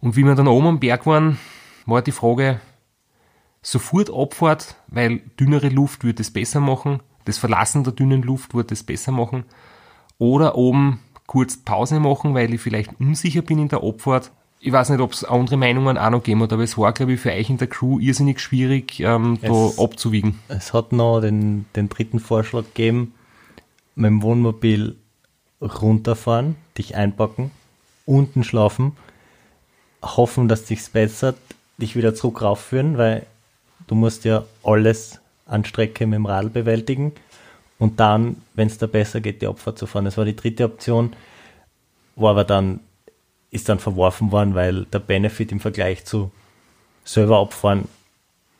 Und 0.00 0.16
wie 0.16 0.24
wir 0.24 0.34
dann 0.34 0.48
oben 0.48 0.66
am 0.66 0.80
Berg 0.80 1.06
waren, 1.06 1.38
war 1.86 2.02
die 2.02 2.12
Frage, 2.12 2.60
sofort 3.62 4.10
Abfahrt, 4.12 4.76
weil 4.88 5.20
dünnere 5.40 5.70
Luft 5.70 6.04
würde 6.04 6.20
es 6.20 6.30
besser 6.30 6.60
machen, 6.60 7.00
das 7.24 7.38
Verlassen 7.38 7.84
der 7.84 7.94
dünnen 7.94 8.20
Luft 8.20 8.52
würde 8.52 8.74
es 8.74 8.82
besser 8.82 9.12
machen, 9.12 9.46
oder 10.18 10.56
oben 10.56 11.00
kurz 11.26 11.56
Pause 11.56 12.00
machen, 12.00 12.34
weil 12.34 12.52
ich 12.52 12.60
vielleicht 12.60 13.00
unsicher 13.00 13.40
bin 13.40 13.58
in 13.60 13.68
der 13.68 13.82
Abfahrt, 13.82 14.30
ich 14.60 14.72
weiß 14.72 14.90
nicht, 14.90 15.00
ob 15.00 15.12
es 15.12 15.22
andere 15.24 15.56
Meinungen 15.56 15.98
auch 15.98 16.10
noch 16.10 16.22
gegeben 16.22 16.42
hat, 16.42 16.52
aber 16.52 16.62
es 16.64 16.76
war, 16.78 16.92
glaube 16.92 17.12
ich, 17.14 17.20
für 17.20 17.30
euch 17.32 17.50
in 17.50 17.58
der 17.58 17.68
Crew 17.68 17.98
irrsinnig 18.00 18.40
schwierig, 18.40 19.00
ähm, 19.00 19.38
da 19.42 19.48
Es- 19.66 19.78
abzuwiegen. 19.78 20.38
Es 20.48 20.72
hat 20.72 20.92
noch 20.92 21.20
den, 21.20 21.66
den 21.76 21.88
dritten 21.88 22.18
Vorschlag 22.20 22.64
gegeben, 22.64 23.14
mit 23.94 24.08
dem 24.08 24.22
Wohnmobil 24.22 24.96
runterfahren, 25.60 26.56
dich 26.76 26.96
einpacken, 26.96 27.50
unten 28.04 28.44
schlafen, 28.44 28.92
hoffen, 30.02 30.48
dass 30.48 30.64
dich's 30.64 30.90
bessert, 30.90 31.36
dich 31.78 31.96
wieder 31.96 32.14
zurück 32.14 32.42
raufführen, 32.42 32.98
weil 32.98 33.26
du 33.86 33.94
musst 33.94 34.24
ja 34.24 34.44
alles 34.62 35.20
an 35.46 35.64
Strecke 35.64 36.06
mit 36.06 36.16
dem 36.16 36.26
Radl 36.26 36.50
bewältigen 36.50 37.12
und 37.78 38.00
dann, 38.00 38.42
wenn 38.54 38.66
es 38.68 38.78
da 38.78 38.86
besser 38.86 39.20
geht, 39.20 39.42
die 39.42 39.46
Abfahrt 39.46 39.78
zu 39.78 39.86
fahren. 39.86 40.04
Das 40.04 40.16
war 40.16 40.24
die 40.24 40.36
dritte 40.36 40.64
Option, 40.64 41.14
war 42.16 42.30
aber 42.32 42.44
dann, 42.44 42.80
ist 43.56 43.68
dann 43.68 43.78
verworfen 43.78 44.30
worden, 44.30 44.54
weil 44.54 44.84
der 44.86 45.00
Benefit 45.00 45.52
im 45.52 45.60
Vergleich 45.60 46.04
zu 46.04 46.30
selber 47.04 47.40
abfahren 47.40 47.88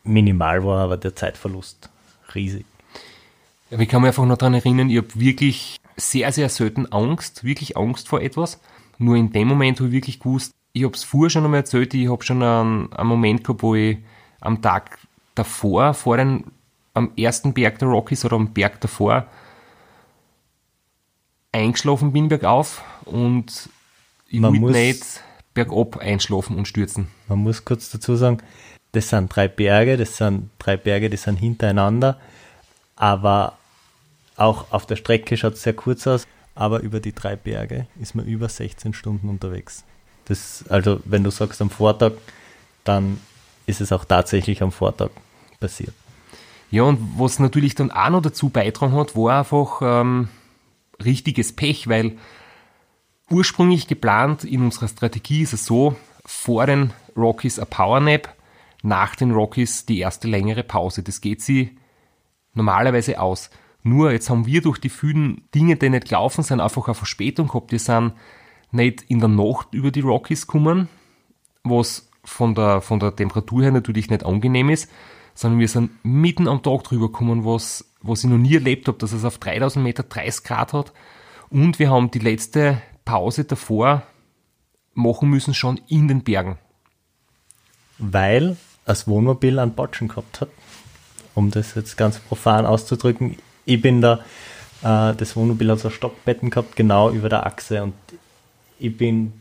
minimal 0.05 0.65
war, 0.65 0.81
aber 0.81 0.97
der 0.97 1.15
Zeitverlust 1.15 1.89
riesig. 2.35 2.65
Aber 3.71 3.83
ich 3.83 3.89
kann 3.89 4.03
mich 4.03 4.09
einfach 4.09 4.25
noch 4.25 4.39
daran 4.39 4.55
erinnern, 4.55 4.91
ich 4.91 4.99
habe 4.99 5.09
wirklich 5.15 5.79
sehr, 5.97 6.31
sehr 6.33 6.49
selten 6.49 6.91
Angst, 6.93 7.43
wirklich 7.43 7.77
Angst 7.77 8.09
vor 8.09 8.21
etwas. 8.21 8.61
Nur 8.99 9.17
in 9.17 9.33
dem 9.33 9.49
Moment 9.49 9.79
habe 9.79 9.89
ich 9.89 9.95
wirklich 9.95 10.21
gewusst, 10.21 10.53
ich 10.73 10.85
habe 10.85 10.95
es 10.95 11.05
vorher 11.05 11.31
schon 11.31 11.45
einmal 11.45 11.61
erzählt, 11.61 11.95
ich 11.95 12.09
habe 12.09 12.23
schon 12.23 12.43
einen, 12.43 12.93
einen 12.93 13.09
Moment 13.09 13.43
gehabt, 13.45 13.63
wo 13.63 13.75
ich 13.75 13.99
am 14.41 14.63
Tag 14.63 14.99
davor, 15.35 15.95
vor 15.95 16.17
den, 16.17 16.45
am 16.95 17.13
ersten 17.17 17.55
Berg 17.55 17.79
der 17.79 17.89
Rockies 17.89 18.25
oder 18.25 18.37
am 18.37 18.53
Berg 18.53 18.81
davor, 18.81 19.27
eingeschlafen 21.53 22.13
bin 22.13 22.29
bergauf 22.29 22.83
und 23.05 23.71
Man 24.31 24.61
wollte 24.61 24.79
muss- 24.79 25.21
bergab 25.55 25.97
einschlafen 25.99 26.57
und 26.57 26.69
stürzen. 26.69 27.09
Man 27.29 27.39
muss 27.39 27.65
kurz 27.65 27.91
dazu 27.91 28.15
sagen, 28.17 28.39
das 28.93 29.09
sind 29.09 29.35
drei 29.35 29.49
Berge, 29.49 29.97
das 29.97 30.17
sind 30.17 30.51
drei 30.59 30.77
Berge, 30.77 31.09
die 31.11 31.17
sind 31.17 31.37
hintereinander, 31.37 32.19
aber 32.95 33.57
auch 34.37 34.71
auf 34.71 34.87
der 34.87 34.97
Strecke 34.97 35.37
schaut 35.37 35.55
es 35.55 35.63
sehr 35.63 35.73
kurz 35.75 36.07
aus, 36.07 36.27
aber 36.55 36.81
über 36.81 37.01
die 37.01 37.15
drei 37.15 37.37
Berge 37.37 37.87
ist 38.01 38.15
man 38.15 38.27
über 38.27 38.49
16 38.49 38.93
Stunden 38.95 39.29
unterwegs. 39.29 39.85
Das, 40.27 40.65
also 40.69 41.01
wenn 41.05 41.25
du 41.25 41.31
sagst 41.31 41.61
am 41.63 41.71
Vortag, 41.71 42.13
dann 42.85 43.19
ist 43.67 43.81
es 43.81 43.93
auch 43.93 44.05
tatsächlich 44.05 44.63
am 44.63 44.73
Vortag 44.73 45.11
passiert. 45.61 45.95
Ja, 46.71 46.83
und 46.83 46.99
was 47.17 47.39
natürlich 47.39 47.75
dann 47.75 47.91
auch 47.91 48.11
noch 48.11 48.23
dazu 48.23 48.49
beitragen 48.49 48.93
hat, 48.95 49.15
war 49.17 49.39
einfach 49.39 49.81
ähm, 49.83 50.29
richtiges 51.03 51.55
Pech, 51.55 51.89
weil 51.89 52.17
ursprünglich 53.31 53.87
geplant 53.87 54.45
in 54.45 54.63
unserer 54.63 54.89
Strategie 54.89 55.43
ist 55.43 55.53
es 55.53 55.67
so, 55.67 55.97
vor 56.25 56.67
den 56.67 56.93
Rockies 57.17 57.59
ein 57.59 57.67
Powernap, 57.67 58.35
nach 58.83 59.17
den 59.17 59.33
Rockies 59.33 59.87
die 59.87 59.99
erste 59.99 60.29
längere 60.29 60.63
Pause. 60.63 61.03
Das 61.03 61.21
geht 61.21 61.43
sie 61.43 61.77
normalerweise 62.55 63.21
aus. 63.21 63.51
Nur 63.83 64.13
jetzt 64.13 64.31
haben 64.31 64.47
wir 64.47 64.63
durch 64.63 64.79
die 64.79 64.89
vielen 64.89 65.43
Dinge, 65.55 65.77
die 65.77 65.89
nicht 65.89 66.09
gelaufen 66.09 66.43
sind, 66.43 66.61
einfach 66.61 66.87
eine 66.87 66.95
Verspätung 66.95 67.49
gehabt. 67.49 67.73
Wir 67.73 67.79
sind 67.79 68.15
nicht 68.73 69.03
in 69.09 69.21
der 69.21 69.29
Nacht 69.29 69.69
über 69.73 69.91
die 69.91 70.01
Rockies 70.01 70.47
gekommen, 70.47 70.89
was 71.63 72.11
von 72.25 72.55
der, 72.55 72.81
von 72.81 72.99
der 72.99 73.15
Temperatur 73.15 73.63
her 73.63 73.71
natürlich 73.71 74.11
nicht 74.11 74.25
angenehm 74.25 74.71
ist, 74.71 74.91
sondern 75.35 75.61
wir 75.61 75.69
sind 75.69 76.05
mitten 76.05 76.49
am 76.49 76.63
Tag 76.63 76.85
drüber 76.85 77.07
gekommen, 77.07 77.45
was, 77.45 77.93
was 78.03 78.25
ich 78.25 78.31
noch 78.31 78.39
nie 78.39 78.55
erlebt 78.55 78.89
habe, 78.89 78.99
dass 78.99 79.13
es 79.13 79.25
auf 79.25 79.39
3000 79.39 79.85
Meter 79.85 80.03
30 80.03 80.45
Grad 80.45 80.73
hat. 80.73 80.93
Und 81.51 81.79
wir 81.79 81.91
haben 81.91 82.11
die 82.11 82.19
letzte 82.19 82.83
Pause 83.07 83.45
davor 83.45 84.03
machen 84.93 85.31
müssen 85.31 85.55
schon 85.55 85.81
in 85.89 86.09
den 86.09 86.23
Bergen. 86.23 86.59
weil 87.99 88.57
das 88.85 89.09
Wohnmobil 89.09 89.59
einen 89.59 89.75
Batschen 89.75 90.09
gehabt 90.09 90.41
hat. 90.41 90.49
Um 91.35 91.51
das 91.51 91.75
jetzt 91.75 91.97
ganz 91.97 92.19
profan 92.19 92.67
auszudrücken. 92.67 93.37
Ich 93.65 93.81
bin 93.83 94.01
da, 94.01 94.21
äh, 94.83 95.15
das 95.15 95.35
Wohnmobil 95.37 95.71
hat 95.71 95.81
so 95.81 95.91
Stockbetten 95.91 96.51
gehabt, 96.51 96.77
genau 96.77 97.11
über 97.11 97.29
der 97.29 97.47
Achse 97.47 97.83
und 97.83 97.95
ich 98.79 98.97
bin 98.97 99.33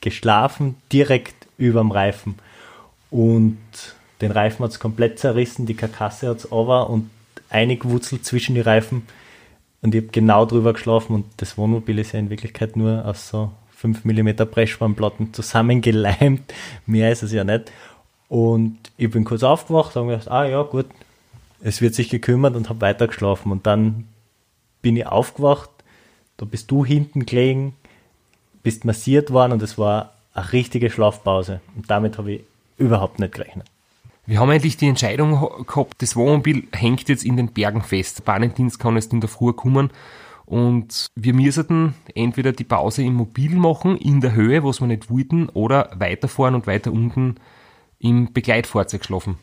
geschlafen 0.00 0.76
direkt 0.92 1.48
über 1.58 1.80
dem 1.80 1.90
Reifen. 1.90 2.36
Und 3.10 3.58
den 4.20 4.30
Reifen 4.30 4.64
hat 4.64 4.70
es 4.72 4.80
komplett 4.80 5.18
zerrissen, 5.18 5.66
die 5.66 5.74
Karkasse 5.74 6.28
hat 6.28 6.38
es 6.38 6.52
aber 6.52 6.88
und 6.90 7.10
eingewurzelt 7.50 8.24
zwischen 8.24 8.54
die 8.54 8.60
Reifen. 8.60 9.06
Und 9.80 9.94
ich 9.94 10.02
habe 10.02 10.12
genau 10.12 10.44
drüber 10.44 10.72
geschlafen 10.72 11.14
und 11.14 11.26
das 11.36 11.56
Wohnmobil 11.56 11.98
ist 11.98 12.12
ja 12.12 12.18
in 12.18 12.30
Wirklichkeit 12.30 12.76
nur 12.76 13.04
aus 13.04 13.28
so 13.28 13.52
5 13.76 14.04
mm 14.04 14.30
Pressspanplatten 14.50 15.32
zusammengeleimt. 15.32 16.52
Mehr 16.86 17.12
ist 17.12 17.22
es 17.22 17.32
ja 17.32 17.44
nicht. 17.44 17.70
Und 18.28 18.78
ich 18.96 19.10
bin 19.10 19.24
kurz 19.24 19.42
aufgewacht 19.42 19.96
und 19.96 20.08
gedacht, 20.08 20.28
ah 20.28 20.44
ja, 20.44 20.62
gut, 20.62 20.86
es 21.60 21.80
wird 21.80 21.94
sich 21.94 22.08
gekümmert 22.08 22.56
und 22.56 22.68
habe 22.68 22.80
weiter 22.80 23.06
geschlafen. 23.06 23.52
Und 23.52 23.66
dann 23.66 24.08
bin 24.82 24.96
ich 24.96 25.06
aufgewacht, 25.06 25.70
da 26.36 26.44
bist 26.44 26.70
du 26.70 26.84
hinten 26.84 27.24
gelegen, 27.24 27.74
bist 28.62 28.84
massiert 28.84 29.32
worden 29.32 29.52
und 29.52 29.62
es 29.62 29.78
war 29.78 30.14
eine 30.34 30.52
richtige 30.52 30.90
Schlafpause. 30.90 31.60
Und 31.76 31.88
damit 31.90 32.18
habe 32.18 32.32
ich 32.32 32.44
überhaupt 32.76 33.18
nicht 33.18 33.34
gerechnet. 33.34 33.66
Wir 34.28 34.40
haben 34.40 34.50
eigentlich 34.50 34.76
die 34.76 34.88
Entscheidung 34.88 35.64
gehabt, 35.66 36.02
das 36.02 36.14
Wohnmobil 36.14 36.68
hängt 36.74 37.08
jetzt 37.08 37.24
in 37.24 37.38
den 37.38 37.54
Bergen 37.54 37.80
fest. 37.80 38.18
Der 38.18 38.24
Bahnendienst 38.24 38.78
kann 38.78 38.94
jetzt 38.94 39.14
in 39.14 39.22
der 39.22 39.28
Früh 39.30 39.54
kommen 39.54 39.88
und 40.44 41.06
wir 41.14 41.32
müssten 41.32 41.94
entweder 42.14 42.52
die 42.52 42.64
Pause 42.64 43.02
im 43.02 43.14
Mobil 43.14 43.56
machen, 43.56 43.96
in 43.96 44.20
der 44.20 44.34
Höhe, 44.34 44.62
was 44.62 44.82
wir 44.82 44.86
nicht 44.86 45.08
wollten, 45.08 45.48
oder 45.48 45.92
weiterfahren 45.94 46.54
und 46.54 46.66
weiter 46.66 46.92
unten 46.92 47.36
im 48.00 48.30
Begleitfahrzeug 48.30 49.02
schlafen. 49.02 49.38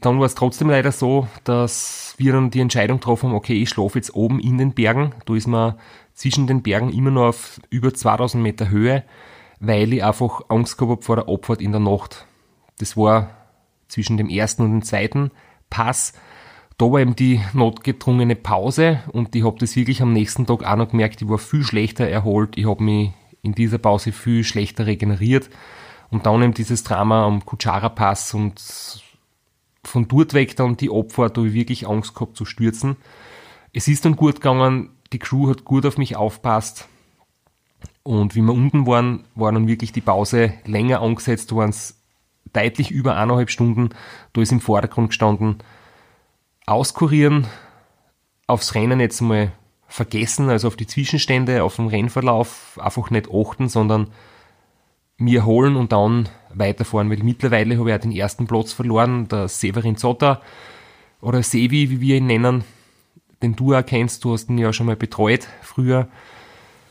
Dann 0.00 0.18
war 0.18 0.24
es 0.24 0.34
trotzdem 0.34 0.70
leider 0.70 0.92
so, 0.92 1.28
dass 1.44 2.14
wir 2.16 2.32
dann 2.32 2.50
die 2.50 2.60
Entscheidung 2.60 3.00
getroffen 3.00 3.28
haben, 3.28 3.36
okay, 3.36 3.60
ich 3.62 3.68
schlafe 3.68 3.98
jetzt 3.98 4.14
oben 4.14 4.40
in 4.40 4.56
den 4.56 4.72
Bergen. 4.72 5.12
Da 5.26 5.34
ist 5.34 5.46
man 5.46 5.74
zwischen 6.14 6.46
den 6.46 6.62
Bergen 6.62 6.90
immer 6.90 7.10
noch 7.10 7.28
auf 7.28 7.60
über 7.68 7.92
2000 7.92 8.42
Meter 8.42 8.70
Höhe, 8.70 9.04
weil 9.60 9.92
ich 9.92 10.02
einfach 10.02 10.40
Angst 10.48 10.78
gehabt 10.78 10.90
habe 10.90 11.02
vor 11.02 11.16
der 11.16 11.28
Abfahrt 11.28 11.60
in 11.60 11.72
der 11.72 11.82
Nacht. 11.82 12.26
Das 12.78 12.96
war 12.96 13.41
zwischen 13.92 14.16
dem 14.16 14.28
ersten 14.28 14.62
und 14.62 14.70
dem 14.70 14.82
zweiten 14.82 15.30
Pass. 15.70 16.14
Da 16.78 16.86
war 16.86 17.00
eben 17.00 17.14
die 17.14 17.40
notgedrungene 17.52 18.34
Pause 18.34 19.02
und 19.12 19.36
ich 19.36 19.44
habe 19.44 19.58
das 19.58 19.76
wirklich 19.76 20.00
am 20.02 20.12
nächsten 20.12 20.46
Tag 20.46 20.64
auch 20.64 20.76
noch 20.76 20.90
gemerkt, 20.90 21.20
ich 21.22 21.28
war 21.28 21.38
viel 21.38 21.62
schlechter 21.62 22.08
erholt, 22.08 22.56
ich 22.56 22.66
habe 22.66 22.82
mich 22.82 23.12
in 23.42 23.52
dieser 23.52 23.78
Pause 23.78 24.12
viel 24.12 24.42
schlechter 24.42 24.86
regeneriert 24.86 25.50
und 26.10 26.26
dann 26.26 26.42
eben 26.42 26.54
dieses 26.54 26.82
Drama 26.82 27.26
am 27.26 27.44
Kutschara-Pass 27.44 28.34
und 28.34 28.60
von 29.84 30.08
dort 30.08 30.32
weg 30.32 30.56
dann 30.56 30.76
die 30.76 30.90
Abfahrt, 30.90 31.36
da 31.36 31.42
habe 31.42 31.48
ich 31.48 31.54
wirklich 31.54 31.86
Angst 31.86 32.14
gehabt 32.14 32.36
zu 32.36 32.44
stürzen. 32.44 32.96
Es 33.72 33.88
ist 33.88 34.04
dann 34.04 34.16
gut 34.16 34.36
gegangen, 34.36 34.90
die 35.12 35.18
Crew 35.18 35.50
hat 35.50 35.64
gut 35.64 35.84
auf 35.84 35.98
mich 35.98 36.16
aufpasst 36.16 36.88
und 38.02 38.34
wie 38.34 38.42
wir 38.42 38.52
unten 38.52 38.86
waren, 38.86 39.24
war 39.34 39.52
dann 39.52 39.68
wirklich 39.68 39.92
die 39.92 40.00
Pause 40.00 40.54
länger 40.64 41.02
angesetzt, 41.02 41.54
waren 41.54 41.70
es 41.70 42.01
deutlich 42.52 42.90
über 42.90 43.16
eineinhalb 43.16 43.50
Stunden. 43.50 43.90
Da 44.32 44.40
ist 44.40 44.52
im 44.52 44.60
Vordergrund 44.60 45.08
gestanden, 45.08 45.58
auskurieren, 46.66 47.46
aufs 48.46 48.74
Rennen 48.74 49.00
jetzt 49.00 49.20
mal 49.20 49.52
vergessen, 49.88 50.48
also 50.48 50.68
auf 50.68 50.76
die 50.76 50.86
Zwischenstände, 50.86 51.62
auf 51.62 51.76
den 51.76 51.88
Rennverlauf 51.88 52.78
einfach 52.80 53.10
nicht 53.10 53.28
achten, 53.32 53.68
sondern 53.68 54.08
mir 55.18 55.44
holen 55.44 55.76
und 55.76 55.92
dann 55.92 56.28
weiterfahren, 56.54 57.10
weil 57.10 57.22
mittlerweile 57.22 57.78
habe 57.78 57.90
ich 57.90 57.96
auch 57.96 58.00
den 58.00 58.12
ersten 58.12 58.46
Platz 58.46 58.72
verloren, 58.72 59.28
der 59.28 59.48
Severin 59.48 59.96
Zotter 59.96 60.40
oder 61.20 61.42
Sevi, 61.42 61.90
wie 61.90 62.00
wir 62.00 62.16
ihn 62.16 62.26
nennen, 62.26 62.64
den 63.42 63.54
du 63.54 63.74
auch 63.74 63.84
kennst, 63.84 64.24
du 64.24 64.32
hast 64.32 64.48
ihn 64.48 64.58
ja 64.58 64.72
schon 64.72 64.86
mal 64.86 64.96
betreut 64.96 65.48
früher. 65.62 66.08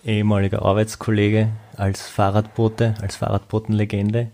Ehemaliger 0.03 0.63
Arbeitskollege 0.63 1.49
als 1.77 2.07
Fahrradbote, 2.07 2.95
als 3.01 3.17
Fahrradbotenlegende. 3.17 4.31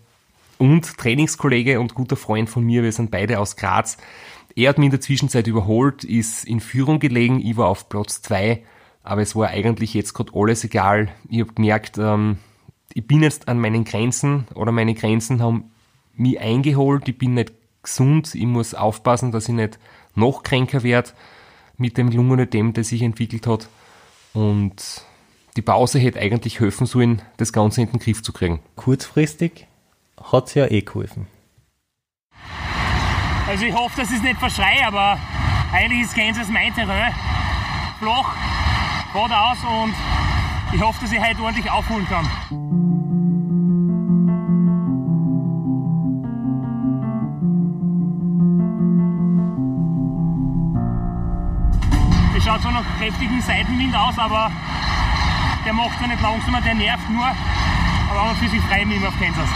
Und 0.58 0.98
Trainingskollege 0.98 1.80
und 1.80 1.96
guter 1.96 2.16
Freund 2.16 2.50
von 2.50 2.64
mir, 2.64 2.84
wir 2.84 2.92
sind 2.92 3.12
beide 3.12 3.40
aus 3.40 3.56
Graz. 3.56 3.98
Er 4.56 4.70
hat 4.70 4.78
mich 4.78 4.86
in 4.86 4.92
der 4.92 5.02
Zwischenzeit 5.02 5.48
überholt, 5.48 6.04
ist 6.04 6.46
in 6.46 6.60
Führung 6.60 7.00
gelegen, 7.00 7.40
ich 7.40 7.58
war 7.58 7.68
auf 7.68 7.90
Platz 7.90 8.22
zwei, 8.22 8.64
aber 9.04 9.22
es 9.22 9.36
war 9.36 9.50
eigentlich 9.50 9.94
jetzt 9.94 10.14
gerade 10.14 10.32
alles 10.34 10.64
egal. 10.64 11.10
Ich 11.30 11.42
habe 11.42 11.54
gemerkt, 11.54 11.98
ähm, 11.98 12.38
ich 12.94 13.06
bin 13.06 13.22
jetzt 13.22 13.48
an 13.48 13.60
meinen 13.60 13.86
Grenzen 13.86 14.48
oder 14.56 14.72
meine 14.72 14.96
Grenzen 14.96 15.42
haben 15.42 15.72
mich 16.16 16.40
eingeholt, 16.40 17.08
ich 17.08 17.18
bin 17.18 17.36
nicht 17.36 17.54
gesund, 17.84 18.34
ich 18.34 18.46
muss 18.46 18.74
aufpassen, 18.74 19.32
dass 19.32 19.48
ich 19.48 19.56
nicht 19.56 19.78
noch 20.16 20.44
kränker 20.44 20.84
werde 20.84 21.12
mit 21.78 21.98
dem 21.98 22.10
Lungenödem, 22.10 22.74
das 22.74 22.88
sich 22.88 23.04
entwickelt 23.04 23.46
hat. 23.46 23.70
Und 24.34 25.06
die 25.56 25.62
Pause 25.62 26.00
hätte 26.00 26.20
eigentlich 26.20 26.60
helfen 26.60 26.88
sollen, 26.88 27.22
das 27.38 27.54
Ganze 27.54 27.82
in 27.82 27.92
den 27.92 28.00
Griff 28.00 28.24
zu 28.24 28.34
kriegen. 28.34 28.60
Kurzfristig 28.76 29.68
hat 30.24 30.48
es 30.48 30.54
ja 30.56 30.66
eh 30.66 30.82
geholfen. 30.82 31.28
Also 33.48 33.66
ich 33.66 33.74
hoffe, 33.74 34.02
dass 34.02 34.10
ich 34.10 34.18
es 34.18 34.24
nicht 34.24 34.40
verschreie, 34.40 34.86
aber 34.86 35.18
eigentlich 35.72 36.02
ist 36.02 36.16
Kansas 36.16 36.48
mein 36.50 36.74
Terrain. 36.74 37.14
Flach, 38.00 38.36
geradeaus 39.14 39.58
und 39.64 39.94
ich 40.74 40.82
hoffe, 40.82 41.00
dass 41.02 41.12
ich 41.12 41.20
heute 41.20 41.42
ordentlich 41.42 41.72
aufholen 41.72 42.06
kann. 42.08 42.26
Es 52.36 52.44
schaut 52.44 52.62
zwar 52.62 52.74
nach 52.74 52.86
kräftigen 53.00 53.42
Seitenwind 53.42 53.96
aus, 53.96 54.18
aber 54.18 54.52
der 55.66 55.74
macht 55.74 55.98
zwar 55.98 56.08
nicht 56.08 56.22
langsamer, 56.22 56.62
der 56.62 56.76
nervt 56.76 57.10
nur. 57.10 57.26
Aber 58.10 58.22
auch 58.22 58.36
für 58.36 58.48
sich 58.48 58.62
frei 58.62 58.86
mit 58.86 59.06
auf 59.06 59.18
Kansas. 59.20 59.50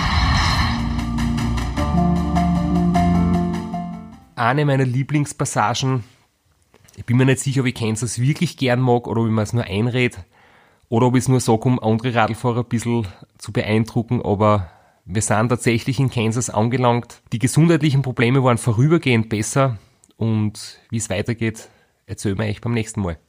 Eine 4.41 4.65
meiner 4.65 4.85
Lieblingspassagen, 4.85 6.03
ich 6.95 7.05
bin 7.05 7.17
mir 7.17 7.25
nicht 7.25 7.41
sicher, 7.41 7.61
ob 7.61 7.67
ich 7.67 7.75
Kansas 7.75 8.17
wirklich 8.17 8.57
gern 8.57 8.79
mag 8.79 9.05
oder 9.05 9.21
ob 9.21 9.27
ich 9.27 9.31
mir 9.31 9.43
es 9.43 9.53
nur 9.53 9.65
einrede 9.65 10.17
oder 10.89 11.05
ob 11.05 11.15
ich 11.15 11.25
es 11.25 11.27
nur 11.27 11.39
sage, 11.39 11.61
um 11.65 11.79
andere 11.79 12.15
Radlfahrer 12.15 12.61
ein 12.61 12.65
bisschen 12.65 13.05
zu 13.37 13.53
beeindrucken, 13.53 14.19
aber 14.25 14.71
wir 15.05 15.21
sind 15.21 15.49
tatsächlich 15.49 15.99
in 15.99 16.09
Kansas 16.09 16.49
angelangt. 16.49 17.21
Die 17.33 17.37
gesundheitlichen 17.37 18.01
Probleme 18.01 18.43
waren 18.43 18.57
vorübergehend 18.57 19.29
besser 19.29 19.77
und 20.17 20.79
wie 20.89 20.97
es 20.97 21.11
weitergeht, 21.11 21.69
erzählen 22.07 22.39
wir 22.39 22.45
euch 22.45 22.61
beim 22.61 22.73
nächsten 22.73 23.01
Mal. 23.01 23.19